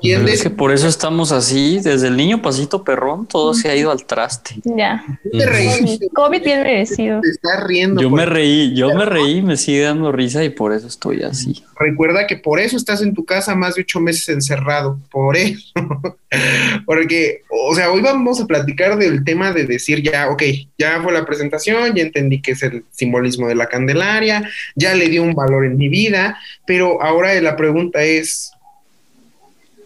[0.00, 3.76] ¿Quién es que por eso estamos así, desde el niño pasito perrón, todo se ha
[3.76, 4.56] ido al traste.
[4.64, 5.04] Ya.
[5.30, 5.98] Te reí.
[6.14, 7.20] COVID bien merecido.
[7.20, 8.00] Te estás riendo.
[8.00, 11.62] Yo me reí, yo me reí, me sigue dando risa y por eso estoy así.
[11.78, 15.72] Recuerda que por eso estás en tu casa más de ocho meses encerrado, por eso.
[16.86, 20.42] Porque, o sea, hoy vamos a platicar del tema de decir ya, ok,
[20.78, 25.08] ya fue la presentación, ya entendí que es el simbolismo de la Candelaria, ya le
[25.08, 28.52] dio un valor en mi vida, pero ahora la pregunta es,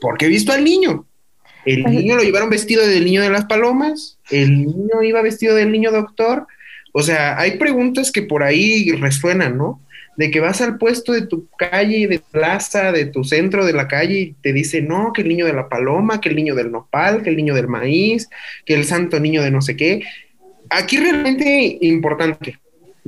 [0.05, 1.07] porque he visto al niño.
[1.65, 5.73] El niño lo llevaron vestido del niño de las palomas, el niño iba vestido del
[5.73, 6.47] niño doctor.
[6.93, 9.81] O sea, hay preguntas que por ahí resuenan, ¿no?
[10.19, 13.89] De que vas al puesto de tu calle, de plaza, de tu centro de la
[13.89, 16.71] calle y te dice, no, que el niño de la paloma, que el niño del
[16.71, 18.29] nopal, que el niño del maíz,
[18.67, 20.03] que el santo niño de no sé qué.
[20.69, 22.59] Aquí realmente importante.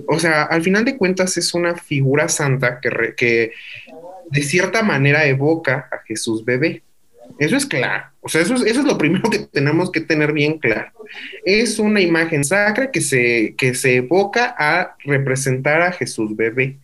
[0.09, 3.53] O sea, al final de cuentas es una figura santa que, re, que
[4.31, 6.83] de cierta manera evoca a Jesús bebé.
[7.39, 8.05] Eso es claro.
[8.21, 10.91] O sea, eso es, eso es, lo primero que tenemos que tener bien claro.
[11.45, 16.79] Es una imagen sacra que se, que se evoca a representar a Jesús bebé.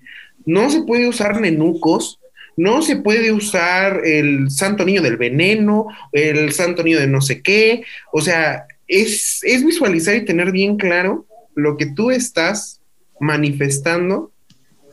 [0.45, 2.21] No se puede usar nenucos,
[2.57, 7.43] no se puede usar el santo niño del veneno, el santo niño de no sé
[7.43, 7.83] qué.
[8.13, 12.81] O sea, es, es visualizar y tener bien claro lo que tú estás
[13.19, 14.33] manifestando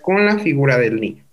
[0.02, 1.26] con la figura del niño.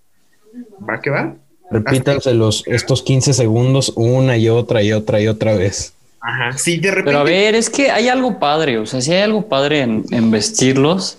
[0.87, 1.37] ¿Va que va?
[1.69, 5.93] Repítanse los, estos 15 segundos una y otra y otra y otra vez.
[6.19, 7.11] Ajá, sí, de repente.
[7.11, 10.03] Pero a ver, es que hay algo padre, o sea, si hay algo padre en,
[10.11, 11.17] en vestirlos,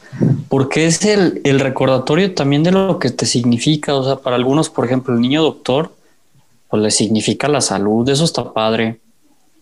[0.49, 3.95] porque es el, el, recordatorio también de lo que te significa.
[3.95, 5.93] O sea, para algunos, por ejemplo, el niño doctor,
[6.69, 8.99] pues le significa la salud, eso está padre.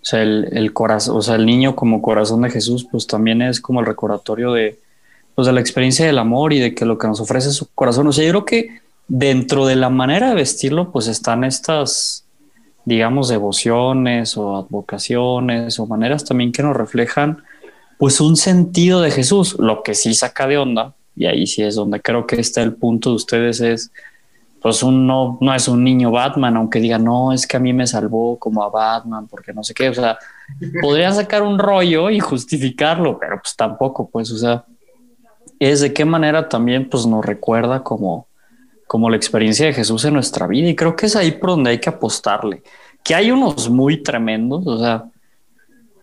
[0.03, 3.43] O sea, el, el corazón, o sea, el niño como corazón de Jesús, pues también
[3.43, 4.79] es como el recordatorio de,
[5.35, 8.07] pues, de la experiencia del amor y de que lo que nos ofrece su corazón.
[8.07, 12.27] O sea, yo creo que dentro de la manera de vestirlo, pues están estas,
[12.85, 17.43] digamos, devociones o advocaciones o maneras también que nos reflejan,
[17.99, 19.57] pues, un sentido de Jesús.
[19.59, 22.75] Lo que sí saca de onda, y ahí sí es donde creo que está el
[22.75, 23.91] punto de ustedes, es
[24.67, 27.73] pues un no, no es un niño Batman, aunque diga, no, es que a mí
[27.73, 30.19] me salvó como a Batman, porque no sé qué, o sea,
[30.83, 34.65] podría sacar un rollo y justificarlo, pero pues tampoco, pues, o sea,
[35.61, 38.26] es de qué manera también pues nos recuerda como,
[38.87, 41.71] como la experiencia de Jesús en nuestra vida y creo que es ahí por donde
[41.71, 42.63] hay que apostarle,
[43.03, 45.05] que hay unos muy tremendos, o sea,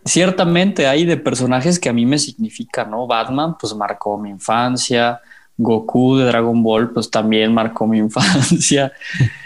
[0.06, 3.08] ciertamente hay de personajes que a mí me significan, ¿no?
[3.08, 5.22] Batman pues marcó mi infancia,
[5.58, 8.92] Goku de Dragon Ball, pues también marcó mi infancia.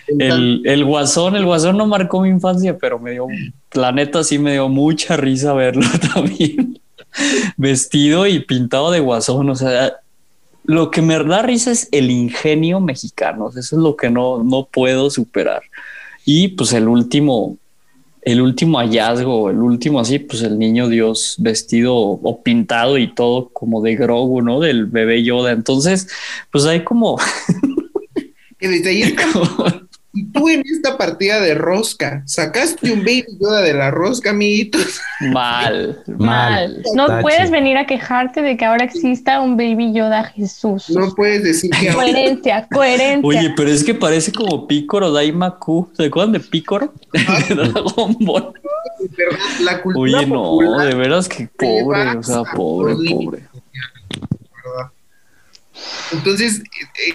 [0.08, 3.28] El, el, Guasón, el Guasón no marcó mi infancia, pero me dio,
[3.74, 6.80] la neta sí me dio mucha risa verlo también.
[7.56, 9.94] Vestido y pintado de Guasón, o sea,
[10.68, 14.68] lo que me da risa es el ingenio mexicano, eso es lo que no, no
[14.70, 15.64] puedo superar.
[16.26, 17.58] Y pues el último,
[18.22, 23.48] el último hallazgo, el último así, pues el niño Dios vestido o pintado y todo
[23.48, 24.60] como de Grogu, ¿no?
[24.60, 25.54] Del bebé Yoda.
[25.54, 26.10] Entonces,
[26.52, 27.18] pues hay como...
[28.60, 29.16] que desde ahí
[30.18, 35.00] Y tú en esta partida de rosca, sacaste un baby Yoda de la rosca, amiguitos.
[35.32, 36.84] Mal, mal.
[36.96, 40.90] No puedes venir a quejarte de que ahora exista un baby Yoda Jesús.
[40.90, 43.28] No puedes decir que Coherencia, coherencia.
[43.28, 45.92] Oye, pero es que parece como Pícoro Daimaku.
[45.94, 46.92] ¿Se acuerdan de Pícoro?
[47.14, 48.54] de Dragon Ball.
[49.62, 53.44] La cultura Oye, no, de veras que pobre, o sea, pobre, pobre.
[56.12, 56.64] Entonces,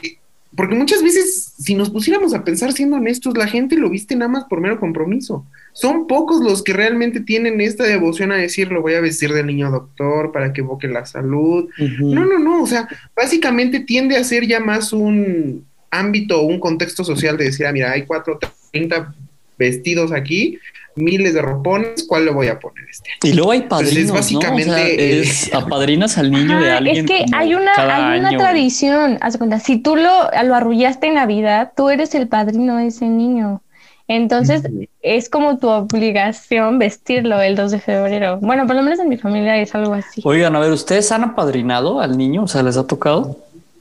[0.04, 0.18] eh,
[0.54, 4.30] porque muchas veces, si nos pusiéramos a pensar siendo honestos, la gente lo viste nada
[4.30, 5.46] más por mero compromiso.
[5.72, 9.44] Son pocos los que realmente tienen esta devoción a decir, lo voy a vestir de
[9.44, 11.70] niño doctor para que evoque la salud.
[12.00, 12.86] No, no, no, o sea,
[13.16, 17.92] básicamente tiende a ser ya más un ámbito, un contexto social de decir, ah, mira,
[17.92, 18.38] hay cuatro,
[18.70, 19.14] treinta
[19.58, 20.58] vestidos aquí,
[20.96, 24.70] miles de ropones, ¿cuál le voy a poner este Y luego hay padrinos, Entonces, básicamente
[24.70, 24.74] ¿no?
[24.74, 26.96] o sea, es, apadrinas al niño Ajá, de alguien.
[26.98, 31.14] Es que hay una, hay una tradición, haz cuenta, si tú lo, lo arrullaste en
[31.14, 33.62] Navidad, tú eres el padrino de ese niño.
[34.08, 34.62] Entonces,
[35.00, 38.38] es como tu obligación vestirlo el 2 de febrero.
[38.40, 40.20] Bueno, por lo menos en mi familia es algo así.
[40.24, 42.42] Oigan, a ver, ¿ustedes han apadrinado al niño?
[42.42, 43.38] O sea, ¿les ha tocado?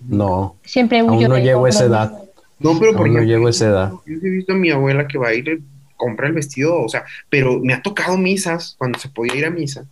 [0.08, 0.56] No.
[0.63, 2.13] Siempre Aún no llego a esa edad.
[2.60, 3.91] No, pero porque no llego a esa edad.
[4.06, 5.62] Yo he visto a mi abuela que va a ir
[6.01, 9.51] compra el vestido, o sea, pero me ha tocado misas cuando se podía ir a
[9.51, 9.85] misa,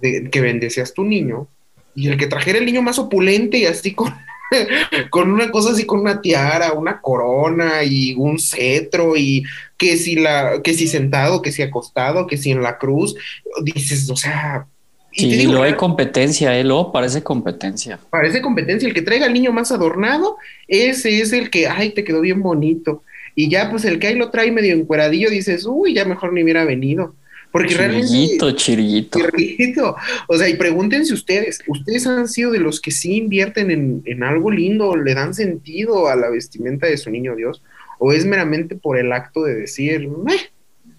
[0.00, 1.48] de, que bendecías tu niño,
[1.96, 4.14] y el que trajera el niño más opulente y así con,
[5.10, 9.42] con una cosa así, con una tiara, una corona y un cetro, y
[9.76, 13.16] que si la, que si sentado, que si acostado, que si en la cruz,
[13.64, 14.66] dices, o sea.
[15.12, 16.62] Y sí, digo, lo hay competencia, ¿eh?
[16.62, 17.98] Luego parece competencia.
[18.10, 18.86] Parece competencia.
[18.86, 20.36] El que traiga al niño más adornado,
[20.68, 23.02] ese es el que, ay, te quedó bien bonito.
[23.40, 26.42] Y ya, pues el que ahí lo trae medio encueradillo, dices, uy, ya mejor ni
[26.42, 27.14] hubiera venido.
[27.50, 28.54] Porque chirillito, realmente.
[28.54, 29.96] Chirillito, chirillito.
[30.28, 34.22] O sea, y pregúntense ustedes, ¿ustedes han sido de los que sí invierten en, en
[34.24, 37.62] algo lindo, le dan sentido a la vestimenta de su niño Dios?
[37.98, 40.50] ¿O es meramente por el acto de decir, Meh?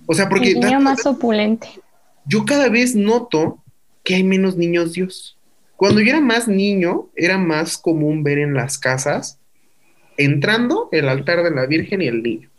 [0.08, 0.54] o sea, porque.
[0.54, 1.68] El niño más opulente.
[2.26, 3.64] Yo cada vez noto
[4.04, 5.38] que hay menos niños Dios.
[5.76, 9.38] Cuando yo era más niño, era más común ver en las casas
[10.24, 12.50] entrando el altar de la Virgen y el niño.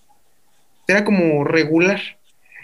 [0.89, 2.01] Era como regular.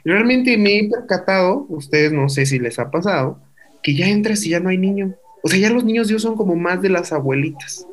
[0.04, 3.40] Realmente me he percatado, ustedes no sé si les ha pasado,
[3.82, 5.14] que ya entras y ya no hay niño.
[5.42, 7.86] O sea, ya los niños Dios son como más de las abuelitas.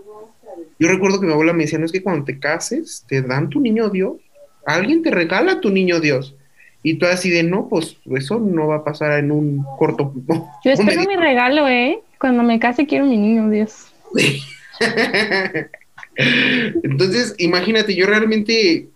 [0.79, 3.49] Yo recuerdo que mi abuela me decía, no es que cuando te cases, te dan
[3.49, 4.13] tu niño Dios.
[4.65, 6.35] Alguien te regala tu niño Dios.
[6.83, 10.13] Y tú así de, no, pues eso no va a pasar en un corto...
[10.65, 11.99] Yo espero mi regalo, ¿eh?
[12.19, 13.93] Cuando me case quiero mi niño Dios.
[16.15, 18.89] Entonces, imagínate, yo realmente,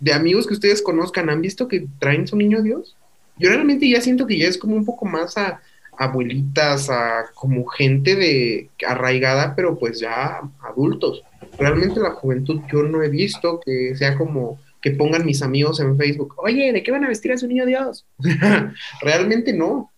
[0.00, 2.96] de amigos que ustedes conozcan, ¿han visto que traen su niño Dios?
[3.38, 5.60] Yo realmente ya siento que ya es como un poco más a,
[5.98, 11.22] abuelitas, a como gente de arraigada, pero pues ya adultos.
[11.58, 15.96] Realmente la juventud yo no he visto que sea como que pongan mis amigos en
[15.96, 18.04] Facebook, oye, ¿de qué van a vestir a su niño Dios?
[19.00, 19.90] realmente no.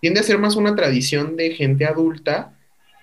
[0.00, 2.54] Tiende a ser más una tradición de gente adulta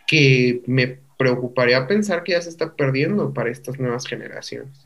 [0.05, 4.85] que me preocuparía pensar que ya se está perdiendo para estas nuevas generaciones.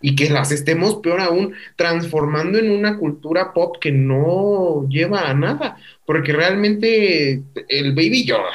[0.00, 5.34] Y que las estemos, peor aún, transformando en una cultura pop que no lleva a
[5.34, 5.78] nada.
[6.04, 8.52] Porque realmente el baby Yoda,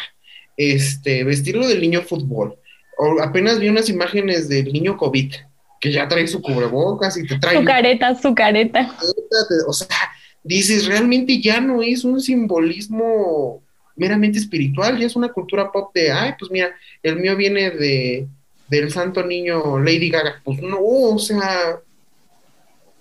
[0.57, 2.55] este, vestirlo del niño fútbol,
[2.97, 5.33] o apenas vi unas imágenes del niño COVID,
[5.79, 7.57] que ya trae su cubrebocas y te trae...
[7.57, 8.93] Su careta, su careta.
[9.65, 10.11] O sea,
[10.43, 13.63] dices, realmente ya no es un simbolismo
[13.99, 16.73] meramente espiritual, ya es una cultura pop de, ay, pues mira,
[17.03, 18.27] el mío viene de
[18.69, 20.41] del santo niño Lady Gaga.
[20.43, 21.79] Pues no, o sea,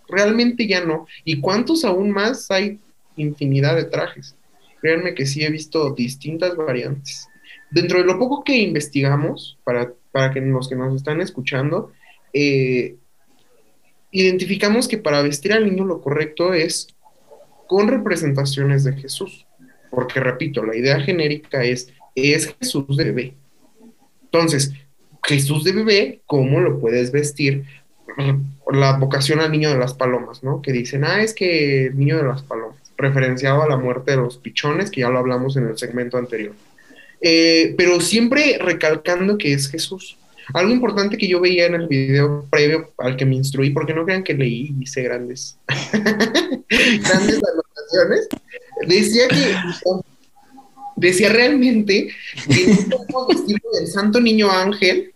[0.08, 1.06] realmente ya no.
[1.24, 2.80] ¿Y cuántos aún más hay
[3.16, 4.34] infinidad de trajes?
[4.80, 7.28] Créanme que sí he visto distintas variantes.
[7.70, 11.92] Dentro de lo poco que investigamos, para, para que los que nos están escuchando,
[12.32, 12.96] eh,
[14.10, 16.88] identificamos que para vestir al niño lo correcto es
[17.66, 19.46] con representaciones de Jesús.
[19.90, 23.34] Porque repito, la idea genérica es, es Jesús de bebé.
[24.24, 24.72] Entonces,
[25.24, 27.64] Jesús de bebé, ¿cómo lo puedes vestir?
[28.72, 30.62] La vocación al niño de las palomas, ¿no?
[30.62, 34.38] Que dicen, ah, es que niño de las palomas, referenciado a la muerte de los
[34.38, 36.54] pichones, que ya lo hablamos en el segmento anterior.
[37.20, 40.16] Eh, pero siempre recalcando que es Jesús.
[40.54, 44.04] Algo importante que yo veía en el video previo al que me instruí, porque no
[44.04, 45.58] crean que leí y hice grandes,
[46.70, 48.28] grandes anotaciones,
[48.86, 49.56] decía que
[50.96, 52.08] decía realmente
[52.48, 55.12] que no podemos vestirlo del santo niño ángel,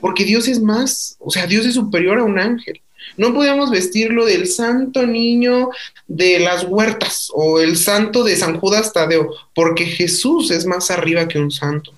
[0.00, 2.80] porque Dios es más, o sea, Dios es superior a un ángel.
[3.16, 5.70] No podemos vestirlo del santo niño
[6.06, 11.28] de las huertas o el santo de San Judas Tadeo, porque Jesús es más arriba
[11.28, 11.92] que un santo.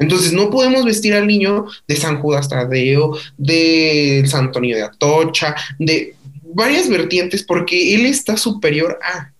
[0.00, 5.56] Entonces no podemos vestir al niño de San Judas Tadeo, del santo niño de Atocha,
[5.78, 6.14] de
[6.54, 9.32] varias vertientes, porque Él está superior a.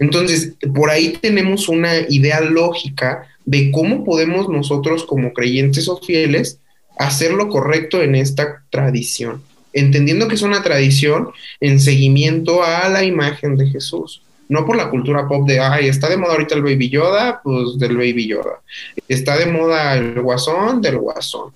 [0.00, 6.58] Entonces, por ahí tenemos una idea lógica de cómo podemos nosotros como creyentes o fieles
[6.98, 9.42] hacer lo correcto en esta tradición,
[9.72, 11.30] entendiendo que es una tradición
[11.60, 16.08] en seguimiento a la imagen de Jesús, no por la cultura pop de, ay, está
[16.08, 18.60] de moda ahorita el Baby Yoda, pues del Baby Yoda,
[19.06, 21.52] está de moda el guasón, del guasón.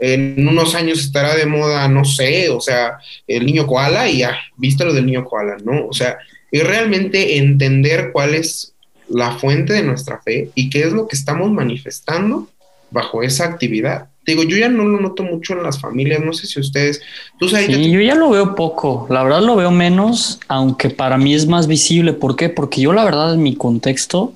[0.00, 4.38] En unos años estará de moda, no sé, o sea, el niño koala y ya,
[4.56, 5.86] viste lo del niño koala, ¿no?
[5.88, 6.18] O sea,
[6.50, 8.74] y realmente entender cuál es
[9.08, 12.48] la fuente de nuestra fe y qué es lo que estamos manifestando
[12.90, 14.08] bajo esa actividad.
[14.26, 17.00] Digo, yo ya no lo noto mucho en las familias, no sé si ustedes...
[17.38, 21.16] Tú sabes, sí, yo ya lo veo poco, la verdad lo veo menos, aunque para
[21.16, 22.12] mí es más visible.
[22.12, 22.50] ¿Por qué?
[22.50, 24.34] Porque yo la verdad en mi contexto,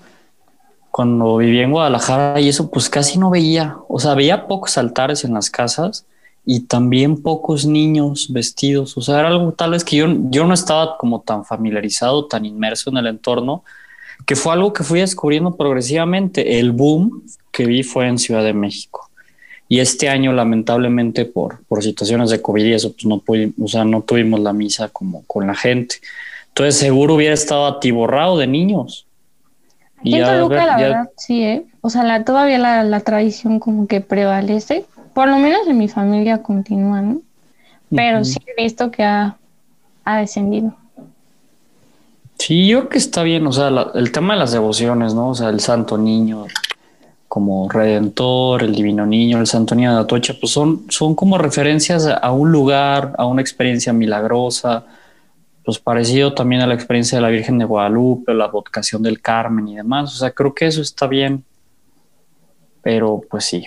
[0.91, 5.25] cuando vivía en Guadalajara y eso, pues casi no veía, o sea, veía pocos altares
[5.25, 6.07] en las casas
[6.45, 8.97] y también pocos niños vestidos.
[8.97, 12.45] O sea, era algo tal vez que yo, yo no estaba como tan familiarizado, tan
[12.45, 13.64] inmerso en el entorno,
[14.26, 16.59] que fue algo que fui descubriendo progresivamente.
[16.59, 17.22] El boom
[17.53, 19.09] que vi fue en Ciudad de México.
[19.68, 23.68] Y este año, lamentablemente, por, por situaciones de COVID y eso, pues no, pudimos, o
[23.68, 25.97] sea, no tuvimos la misa como con la gente.
[26.49, 29.07] Entonces, seguro hubiera estado atiborrado de niños.
[30.03, 31.64] Y en Toluca, la verdad, sí, ¿eh?
[31.80, 34.84] O sea, la, todavía la, la tradición como que prevalece
[35.15, 37.21] por lo menos en mi familia continúa, ¿no?
[37.95, 39.37] Pero sí he visto que ha,
[40.05, 40.75] descendido.
[42.39, 45.29] Sí, yo creo que está bien, o sea, el tema de las devociones, ¿no?
[45.29, 46.47] O sea, el Santo Niño
[47.33, 52.07] como Redentor, el Divino Niño, el Santo Niño de Atocha, pues son, son como referencias
[52.07, 54.85] a un lugar, a una experiencia milagrosa,
[55.65, 59.67] pues parecido también a la experiencia de la Virgen de Guadalupe, la vocación del Carmen
[59.67, 60.13] y demás.
[60.15, 61.43] O sea, creo que eso está bien,
[62.83, 63.67] pero pues sí,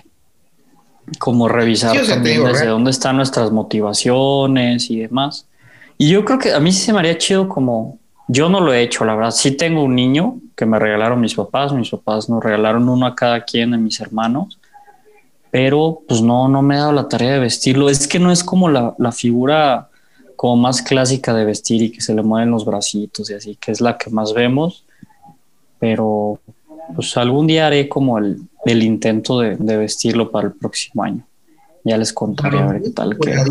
[1.20, 5.48] como revisar también desde dónde están nuestras motivaciones y demás.
[5.98, 8.74] Y yo creo que a mí sí se me haría chido como yo no lo
[8.74, 9.32] he hecho, la verdad.
[9.32, 13.16] Sí tengo un niño que me regalaron mis papás, mis papás nos regalaron uno a
[13.16, 14.60] cada quien de mis hermanos,
[15.52, 17.90] pero pues no, no me he dado la tarea de vestirlo.
[17.90, 19.90] Es que no es como la, la figura
[20.36, 23.72] como más clásica de vestir y que se le mueven los bracitos y así, que
[23.72, 24.86] es la que más vemos,
[25.80, 26.40] pero
[26.94, 31.26] pues algún día haré como el, el intento de, vestirlo para el próximo año.
[31.84, 33.46] Ya les contaré a ver qué tal queda.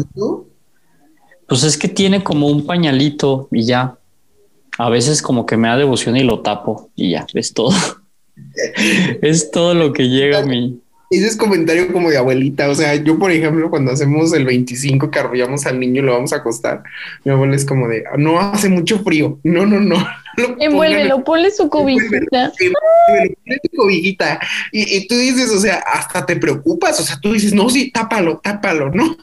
[1.49, 3.97] Pues es que tiene como un pañalito y ya.
[4.77, 7.73] A veces como que me da devoción y lo tapo y ya, es todo.
[9.23, 10.81] es todo lo que llega a mí.
[11.11, 12.69] Ese es comentario como de abuelita.
[12.69, 16.13] O sea, yo, por ejemplo, cuando hacemos el 25 que arrollamos al niño y lo
[16.13, 16.83] vamos a acostar,
[17.25, 19.39] mi abuela es como de, no hace mucho frío.
[19.45, 19.97] No, no, no.
[20.61, 22.53] Envuélvelo, ponle su cobijita.
[23.09, 24.41] Ponle su cobijita.
[24.73, 26.99] Y, y, tú dices, o sea, hasta te preocupas.
[27.01, 29.17] O sea, tú dices, no, sí, tápalo, tápalo, ¿no?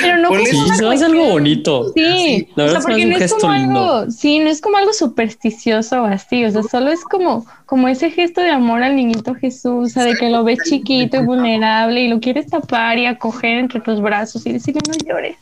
[0.00, 0.56] Pero no sí,
[0.94, 1.92] es algo bonito.
[1.94, 4.92] Sí, la verdad o sea, porque no es como algo, sí, no es como algo
[4.92, 9.34] supersticioso o así, o sea, solo es como, como ese gesto de amor al niñito
[9.34, 13.06] Jesús, o sea, de que lo ves chiquito y vulnerable y lo quieres tapar y
[13.06, 15.36] acoger entre tus brazos y decirle no llores.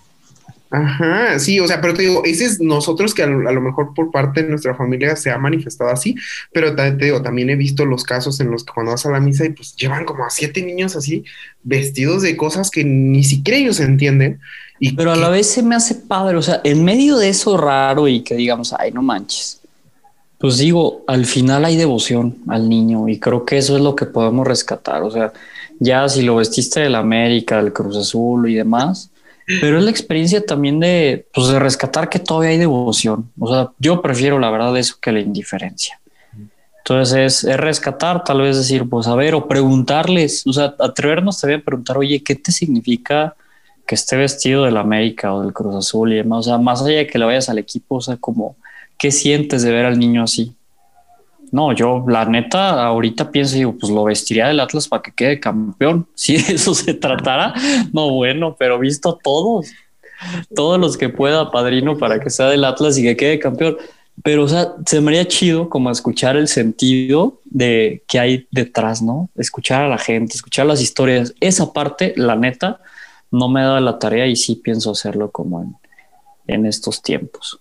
[0.76, 4.10] Ajá, sí, o sea, pero te digo, ese es nosotros que a lo, mejor por
[4.10, 6.16] parte de nuestra familia se ha manifestado así,
[6.52, 9.20] pero te, digo, también he visto los casos en los que cuando vas a la
[9.20, 11.22] misa y pues llevan como a siete niños así
[11.62, 14.40] vestidos de cosas que ni siquiera ellos entienden.
[14.80, 17.56] Y pero a la vez se me hace padre, o sea, en medio de eso
[17.56, 19.60] raro y que digamos, ay, no manches,
[20.38, 24.06] Pues digo, al final hay devoción al niño y creo que eso es lo que
[24.06, 25.04] podemos rescatar.
[25.04, 25.32] O sea,
[25.78, 29.12] ya si lo vestiste del América, del Cruz Azul y demás,
[29.60, 33.30] pero es la experiencia también de, pues, de rescatar que todavía hay devoción.
[33.38, 36.00] O sea, yo prefiero la verdad eso que la indiferencia.
[36.78, 41.60] Entonces es, rescatar, tal vez decir, pues a ver, o preguntarles, o sea, atrevernos también
[41.60, 43.34] a preguntar, oye, ¿qué te significa
[43.86, 46.40] que esté vestido del América o del Cruz Azul y demás?
[46.40, 48.56] O sea, más allá de que le vayas al equipo, o sea, como,
[48.98, 50.54] ¿qué sientes de ver al niño así?
[51.54, 55.38] No, yo la neta ahorita pienso, digo, pues lo vestiría del Atlas para que quede
[55.38, 56.08] campeón.
[56.16, 57.54] Si eso se tratara,
[57.92, 59.70] no bueno, pero visto todos,
[60.52, 63.76] todos los que pueda, padrino, para que sea del Atlas y que quede campeón.
[64.24, 69.00] Pero, o sea, se me haría chido como escuchar el sentido de que hay detrás,
[69.00, 69.30] ¿no?
[69.36, 71.34] Escuchar a la gente, escuchar las historias.
[71.38, 72.80] Esa parte, la neta,
[73.30, 75.76] no me dado la tarea y sí pienso hacerlo como en,
[76.48, 77.60] en estos tiempos.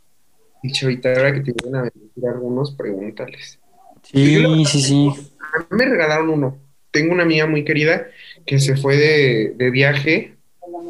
[0.71, 3.59] Chavita, ahora que te vienen a decir algunos, pregúntales.
[4.03, 5.09] Sí, sí, sí.
[5.53, 6.57] A mí me regalaron uno.
[6.91, 8.07] Tengo una amiga muy querida
[8.45, 10.33] que se fue de, de viaje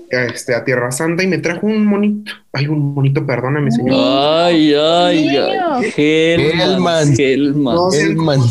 [0.09, 2.32] este, a Tierra Santa y me trajo un monito.
[2.51, 3.95] Ay, un monito, perdóname, señor.
[3.97, 5.93] Ay, ay, ay.
[5.95, 7.14] Hellman.
[7.18, 8.41] Hellman.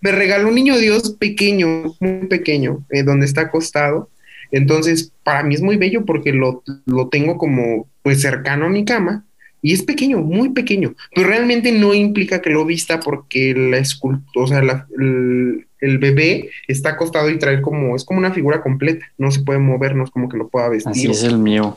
[0.00, 4.10] me regaló un niño Dios pequeño, muy pequeño, eh, donde está acostado.
[4.50, 8.84] Entonces, para mí es muy bello porque lo, lo tengo como pues cercano a mi
[8.84, 9.26] cama
[9.60, 14.44] y es pequeño, muy pequeño, pero realmente no implica que lo vista porque la escultura,
[14.44, 19.06] o sea, el, el, bebé está acostado y trae como, es como una figura completa,
[19.18, 20.92] no se puede mover, no es como que lo pueda vestir.
[20.92, 21.76] Así es el mío.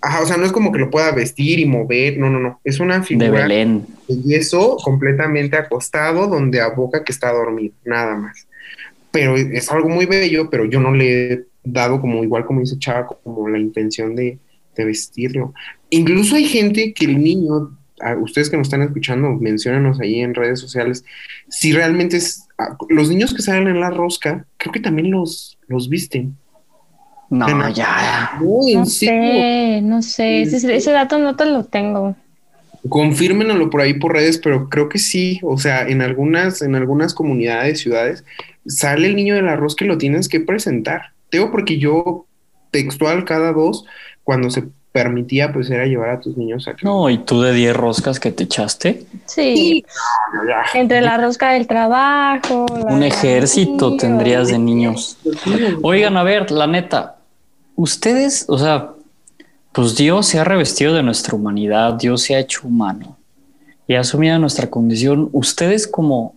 [0.00, 2.60] Ajá, o sea, no es como que lo pueda vestir y mover, no, no, no,
[2.64, 3.86] es una figura de Belén.
[4.06, 8.46] De yeso completamente acostado donde aboca que está dormido, nada más.
[9.10, 12.78] Pero es algo muy bello, pero yo no le he dado como igual como dice
[12.78, 14.38] Chava, como la intención de,
[14.78, 15.52] de vestirlo.
[15.90, 17.76] Incluso hay gente que el niño,
[18.22, 21.04] ustedes que nos están escuchando, menciónanos ahí en redes sociales,
[21.48, 22.46] si realmente es,
[22.88, 26.36] los niños que salen en la rosca, creo que también los, los visten.
[27.30, 28.38] No, ya.
[28.40, 32.16] no sé, no sé, ese, dato no te lo tengo.
[32.88, 37.12] Confírmenlo por ahí por redes, pero creo que sí, o sea, en algunas, en algunas
[37.12, 38.24] comunidades, ciudades,
[38.66, 41.12] sale el niño de la rosca y lo tienes que presentar.
[41.28, 42.24] Tengo porque yo
[42.70, 43.84] textual cada dos,
[44.28, 44.62] cuando se
[44.92, 48.30] permitía, pues era llevar a tus niños a No, y tú de 10 roscas que
[48.30, 49.06] te echaste.
[49.24, 49.82] Sí.
[50.74, 52.66] Entre la rosca del trabajo.
[52.90, 55.16] Un ejército tendrías de niños.
[55.80, 57.16] Oigan, a ver, la neta,
[57.74, 58.90] ustedes, o sea,
[59.72, 63.16] pues Dios se ha revestido de nuestra humanidad, Dios se ha hecho humano
[63.86, 65.30] y ha asumido nuestra condición.
[65.32, 66.34] Ustedes como,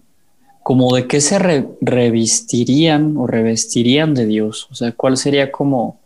[0.63, 1.37] como de qué se
[1.81, 4.69] revestirían o revestirían de Dios?
[4.71, 5.99] O sea, ¿cuál sería como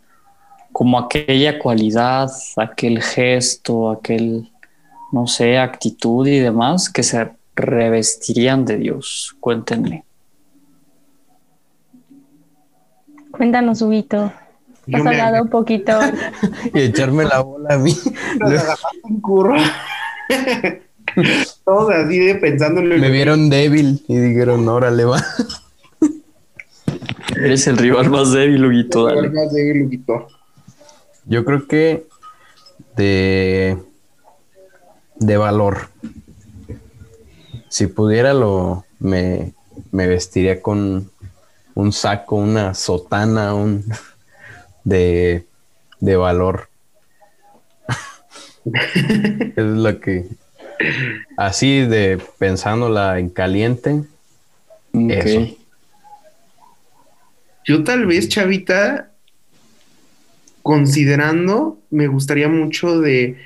[0.76, 4.52] como aquella cualidad, aquel gesto, aquel,
[5.10, 9.34] no sé, actitud y demás que se revestirían de Dios.
[9.40, 10.04] Cuéntenme.
[13.30, 14.30] Cuéntanos, Ubito.
[14.92, 15.98] Has hablado un poquito.
[16.74, 17.96] y echarme la bola a mí.
[21.64, 22.98] Todos así de pensándolo.
[22.98, 25.24] Me vieron débil y dijeron, órale, va.
[27.34, 29.08] Eres el rival más débil, Huguito.
[29.08, 30.28] El rival más débil, Huguito.
[31.26, 32.06] Yo creo que
[32.96, 33.76] de,
[35.16, 35.88] de valor.
[37.68, 39.52] Si pudiera lo me,
[39.92, 41.10] vestiría con
[41.74, 43.84] un saco, una sotana, un
[44.84, 45.44] de,
[46.00, 46.68] de valor.
[49.56, 50.26] es lo que
[51.36, 54.04] así de pensándola en caliente.
[54.92, 55.56] Eso.
[57.64, 59.10] Yo tal vez, Chavita,
[60.66, 63.36] considerando, me gustaría mucho de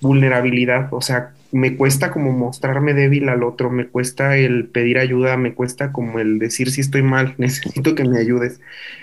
[0.00, 5.36] vulnerabilidad, o sea, me cuesta como mostrarme débil al otro, me cuesta el pedir ayuda,
[5.36, 8.60] me cuesta como el decir si estoy mal, necesito que me ayudes.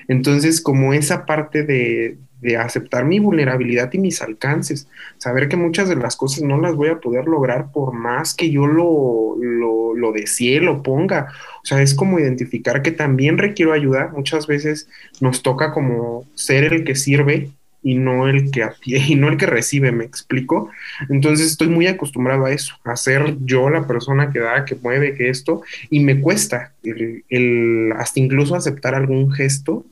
[0.07, 5.89] Entonces, como esa parte de, de aceptar mi vulnerabilidad y mis alcances, saber que muchas
[5.89, 9.95] de las cosas no las voy a poder lograr por más que yo lo, lo,
[9.95, 11.27] lo desee, lo ponga.
[11.61, 14.13] O sea, es como identificar que también requiero ayuda.
[14.15, 14.87] Muchas veces
[15.19, 17.51] nos toca como ser el que sirve
[17.85, 20.71] y no el que y no el que recibe, me explico.
[21.07, 25.13] Entonces estoy muy acostumbrado a eso, a ser yo la persona que da, que mueve,
[25.13, 25.61] que esto,
[25.91, 29.85] y me cuesta el, hasta incluso aceptar algún gesto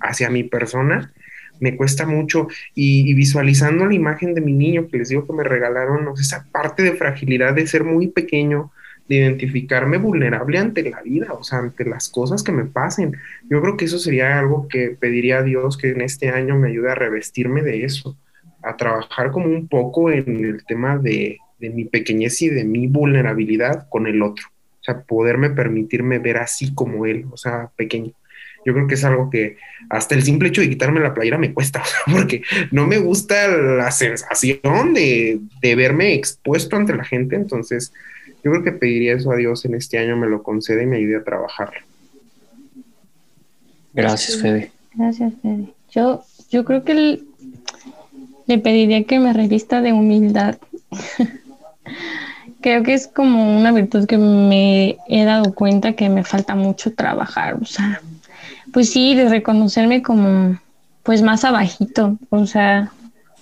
[0.00, 1.10] hacia mi persona,
[1.58, 5.42] me cuesta mucho y, visualizando la imagen de mi niño que les digo que me
[5.42, 8.70] regalaron, esa parte de fragilidad de ser muy pequeño,
[9.08, 13.16] de identificarme vulnerable ante la vida, o sea, ante las cosas que me pasen.
[13.48, 16.68] Yo creo que eso sería algo que pediría a Dios que en este año me
[16.68, 18.16] ayude a revestirme de eso,
[18.62, 22.86] a trabajar como un poco en el tema de, de mi pequeñez y de mi
[22.86, 24.46] vulnerabilidad con el otro.
[24.80, 28.12] O sea, poderme permitirme ver así como él, o sea, pequeño.
[28.64, 29.56] Yo creo que es algo que
[29.88, 31.82] hasta el simple hecho de quitarme la playera me cuesta,
[32.12, 37.36] porque no me gusta la sensación de, de verme expuesto ante la gente.
[37.36, 37.92] Entonces,
[38.48, 40.96] yo creo que pediría eso a Dios en este año, me lo concede y me
[40.96, 41.80] ayude a trabajarlo.
[43.92, 44.72] Gracias, Fede.
[44.94, 45.68] Gracias, Fede.
[45.90, 47.20] Yo, yo creo que
[48.46, 50.56] le pediría que me revista de humildad.
[52.60, 56.94] creo que es como una virtud que me he dado cuenta que me falta mucho
[56.94, 57.54] trabajar.
[57.60, 58.00] O sea,
[58.72, 60.58] pues sí, de reconocerme como
[61.02, 62.16] pues más abajito.
[62.30, 62.92] O sea,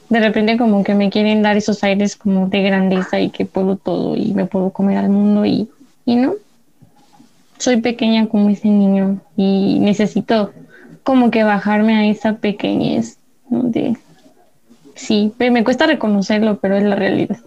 [0.08, 3.76] de repente como que me quieren dar esos aires como de grandeza y que puedo
[3.76, 5.68] todo y me puedo comer al mundo y,
[6.04, 6.34] y no.
[7.58, 10.52] Soy pequeña como ese niño y necesito
[11.02, 13.96] como que bajarme a esa pequeñez de
[14.94, 17.38] sí, me cuesta reconocerlo, pero es la realidad.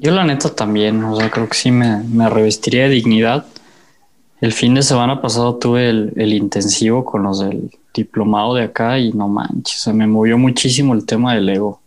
[0.00, 3.46] Yo la neta también, o sea, creo que sí me, me revestiría de dignidad.
[4.40, 8.98] El fin de semana pasado tuve el, el, intensivo con los del diplomado de acá
[8.98, 11.80] y no manches, se me movió muchísimo el tema del ego.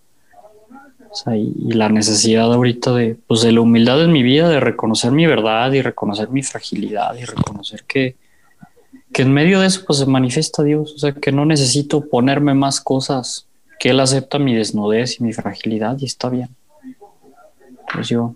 [1.09, 4.59] O sea, y, la necesidad ahorita de, pues de la humildad en mi vida, de
[4.59, 8.15] reconocer mi verdad y reconocer mi fragilidad y reconocer que,
[9.13, 12.53] que en medio de eso pues se manifiesta Dios, o sea, que no necesito ponerme
[12.53, 13.45] más cosas,
[13.79, 16.49] que Él acepta mi desnudez y mi fragilidad y está bien.
[17.93, 18.35] Pues yo,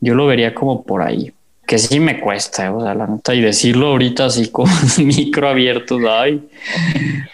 [0.00, 1.34] yo lo vería como por ahí,
[1.66, 5.98] que sí me cuesta, o sea, la neta, y decirlo ahorita así con micro abierto,
[6.08, 6.48] ay.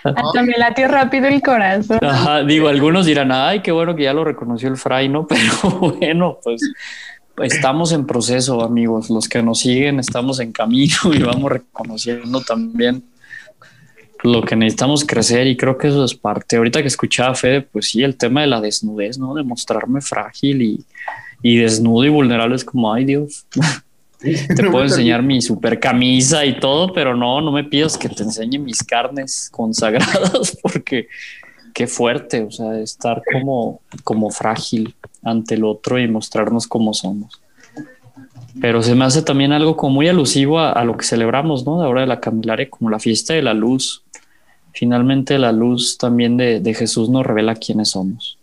[0.02, 1.98] Hasta me latió rápido el corazón.
[2.02, 5.26] Ajá, digo, algunos dirán, ay, qué bueno que ya lo reconoció el fray, ¿no?
[5.28, 6.62] Pero bueno, pues
[7.42, 9.10] estamos en proceso, amigos.
[9.10, 13.04] Los que nos siguen estamos en camino y vamos reconociendo también
[14.22, 16.56] lo que necesitamos crecer y creo que eso es parte.
[16.56, 19.34] Ahorita que escuchaba a Fede, pues sí, el tema de la desnudez, ¿no?
[19.34, 20.84] De mostrarme frágil y,
[21.42, 23.46] y desnudo y vulnerable es como, ay Dios,
[24.22, 28.22] te puedo enseñar mi super camisa y todo, pero no, no me pidas que te
[28.22, 31.08] enseñe mis carnes consagradas porque
[31.74, 37.40] qué fuerte, o sea, estar como, como frágil ante el otro y mostrarnos como somos.
[38.60, 41.80] Pero se me hace también algo como muy alusivo a, a lo que celebramos, ¿no?
[41.80, 44.04] De ahora de la Candelaria, como la fiesta de la luz.
[44.74, 48.38] Finalmente la luz también de, de Jesús nos revela quiénes somos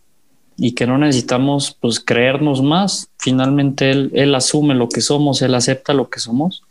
[0.59, 3.09] y que no necesitamos pues creernos más.
[3.17, 6.63] Finalmente él, él asume lo que somos, Él acepta lo que somos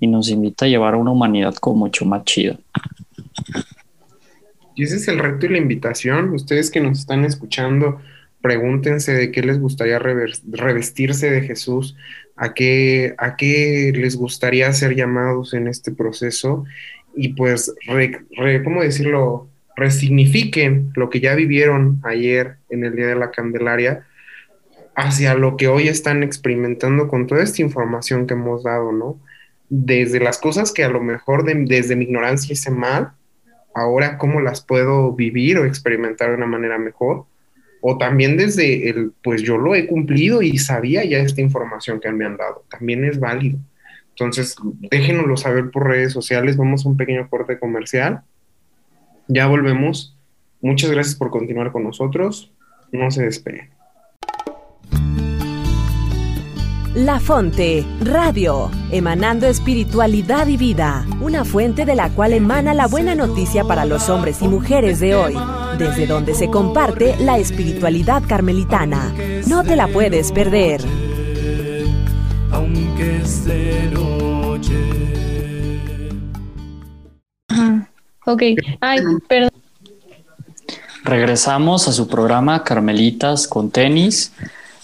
[0.00, 2.58] y nos invita a llevar a una humanidad como mucho más chida.
[4.74, 6.30] Y ese es el reto y la invitación.
[6.30, 8.00] Ustedes que nos están escuchando,
[8.40, 11.96] pregúntense de qué les gustaría revestirse de Jesús,
[12.34, 16.64] a qué, a qué les gustaría ser llamados en este proceso
[17.14, 17.74] y pues,
[18.64, 19.49] ¿cómo decirlo?
[19.80, 24.04] Resignifiquen lo que ya vivieron ayer en el Día de la Candelaria
[24.94, 29.18] hacia lo que hoy están experimentando con toda esta información que hemos dado, ¿no?
[29.70, 33.12] Desde las cosas que a lo mejor de, desde mi ignorancia hice mal,
[33.74, 37.24] ahora cómo las puedo vivir o experimentar de una manera mejor,
[37.80, 42.12] o también desde el, pues yo lo he cumplido y sabía ya esta información que
[42.12, 43.58] me han dado, también es válido.
[44.10, 44.56] Entonces,
[44.90, 48.20] déjenoslo saber por redes sociales, vamos a un pequeño corte comercial,
[49.30, 50.16] ya volvemos.
[50.60, 52.52] Muchas gracias por continuar con nosotros,
[52.92, 53.70] no se despeguen.
[56.94, 63.14] La Fonte, Radio, emanando espiritualidad y vida, una fuente de la cual emana la buena
[63.14, 65.34] noticia para los hombres y mujeres de hoy,
[65.78, 69.14] desde donde se comparte la espiritualidad carmelitana.
[69.46, 70.80] No te la puedes perder.
[72.50, 73.20] Aunque
[78.30, 78.42] Ok,
[78.80, 79.50] ay, perdón.
[81.02, 84.32] Regresamos a su programa Carmelitas con tenis.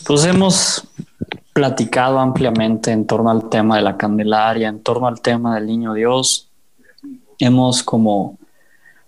[0.05, 0.89] Pues hemos
[1.53, 5.95] platicado ampliamente en torno al tema de la Candelaria, en torno al tema del Niño
[5.95, 6.49] Dios.
[7.39, 8.37] Hemos como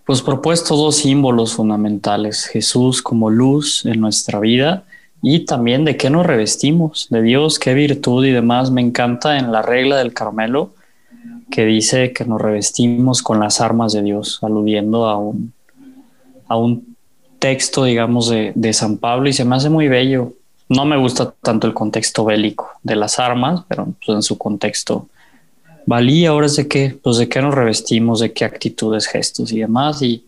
[0.05, 4.85] pues propuesto dos símbolos fundamentales, Jesús como luz en nuestra vida
[5.21, 8.71] y también de qué nos revestimos, de Dios, qué virtud y demás.
[8.71, 10.71] Me encanta en la regla del Carmelo
[11.51, 15.53] que dice que nos revestimos con las armas de Dios, aludiendo a un,
[16.47, 16.95] a un
[17.39, 20.33] texto, digamos, de, de San Pablo y se me hace muy bello
[20.69, 25.07] no me gusta tanto el contexto bélico de las armas, pero pues, en su contexto
[25.87, 26.29] valía.
[26.29, 30.03] Ahora es de qué, pues de qué nos revestimos, de qué actitudes, gestos y demás.
[30.03, 30.23] Y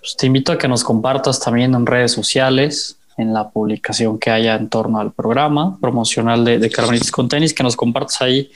[0.00, 4.32] pues, te invito a que nos compartas también en redes sociales, en la publicación que
[4.32, 8.50] haya en torno al programa promocional de, de Carmelitas con Tenis, que nos compartas ahí,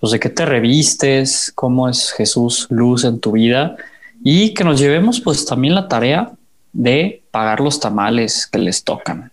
[0.00, 3.76] pues de qué te revistes, cómo es Jesús luz en tu vida
[4.22, 6.32] y que nos llevemos pues también la tarea
[6.72, 9.32] de pagar los tamales que les tocan.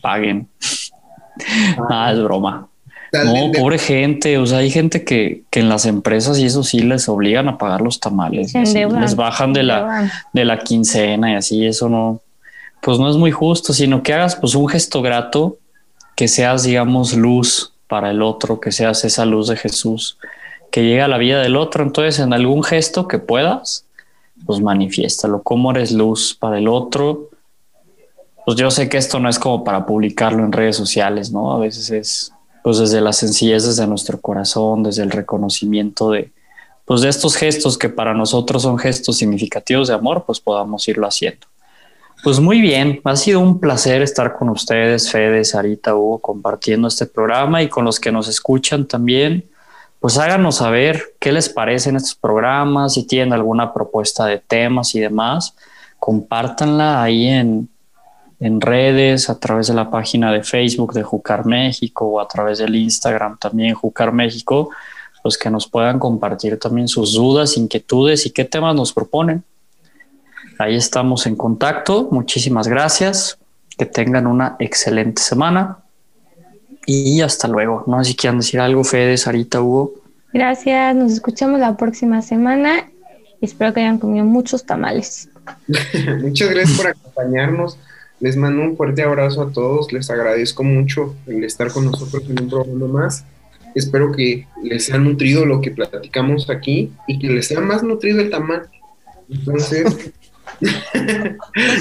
[0.00, 0.48] Paguen.
[1.90, 2.68] ah, es broma.
[3.12, 6.80] No, pobre gente, o sea, hay gente que, que, en las empresas y eso sí
[6.80, 11.64] les obligan a pagar los tamales, les bajan de la, de la quincena y así,
[11.64, 12.20] eso no,
[12.82, 15.56] pues no es muy justo, sino que hagas pues un gesto grato,
[16.16, 20.18] que seas, digamos, luz para el otro, que seas esa luz de Jesús,
[20.70, 23.86] que llega a la vida del otro, entonces en algún gesto que puedas,
[24.46, 27.30] pues manifiéstalo, cómo eres luz para el otro,
[28.44, 31.52] pues yo sé que esto no es como para publicarlo en redes sociales, ¿no?
[31.52, 32.32] A veces es
[32.62, 36.32] pues desde la sencillez, desde nuestro corazón, desde el reconocimiento de,
[36.84, 41.06] pues de estos gestos que para nosotros son gestos significativos de amor, pues podamos irlo
[41.06, 41.46] haciendo.
[42.22, 47.06] Pues muy bien, ha sido un placer estar con ustedes, Fede, Sarita, Hugo, compartiendo este
[47.06, 49.48] programa y con los que nos escuchan también.
[50.00, 55.00] Pues háganos saber qué les parecen estos programas, si tienen alguna propuesta de temas y
[55.00, 55.54] demás,
[56.00, 57.68] compártanla ahí en,
[58.40, 62.58] en redes, a través de la página de Facebook de Jucar México o a través
[62.58, 64.70] del Instagram también Jucar México,
[65.22, 69.44] pues que nos puedan compartir también sus dudas, inquietudes y qué temas nos proponen.
[70.58, 72.08] Ahí estamos en contacto.
[72.10, 73.38] Muchísimas gracias.
[73.76, 75.78] Que tengan una excelente semana.
[76.84, 77.84] Y hasta luego.
[77.86, 79.94] No sé si quieran decir algo, Fede, Sarita, Hugo.
[80.32, 80.96] Gracias.
[80.96, 82.90] Nos escuchamos la próxima semana.
[83.40, 85.28] Espero que hayan comido muchos tamales.
[86.20, 87.78] Muchas gracias por acompañarnos.
[88.20, 92.42] Les mando un fuerte abrazo a todos, les agradezco mucho el estar con nosotros en
[92.42, 93.24] un programa más.
[93.76, 98.20] Espero que les sea nutrido lo que platicamos aquí y que les sea más nutrido
[98.20, 98.68] el tamal.
[99.30, 100.12] Entonces,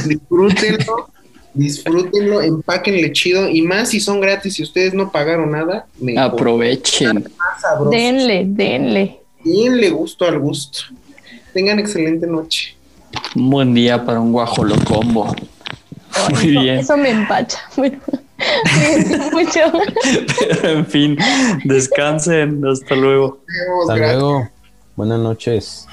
[0.06, 1.10] disfrútenlo,
[1.54, 5.88] disfrútenlo, empáquenle chido y más si son gratis y ustedes no pagaron nada.
[6.18, 7.26] Aprovechen.
[7.90, 9.20] Denle, denle.
[9.44, 10.80] Denle gusto al gusto.
[11.54, 12.76] Tengan excelente noche.
[13.36, 15.34] Un buen día para un guajolo combo.
[16.34, 16.80] Muy bien.
[16.80, 17.60] Eso me empacha.
[17.76, 18.00] mucho.
[20.40, 21.18] Pero en fin,
[21.64, 22.64] descansen.
[22.66, 23.40] Hasta luego.
[23.82, 24.50] Hasta luego.
[24.96, 25.87] Buenas noches.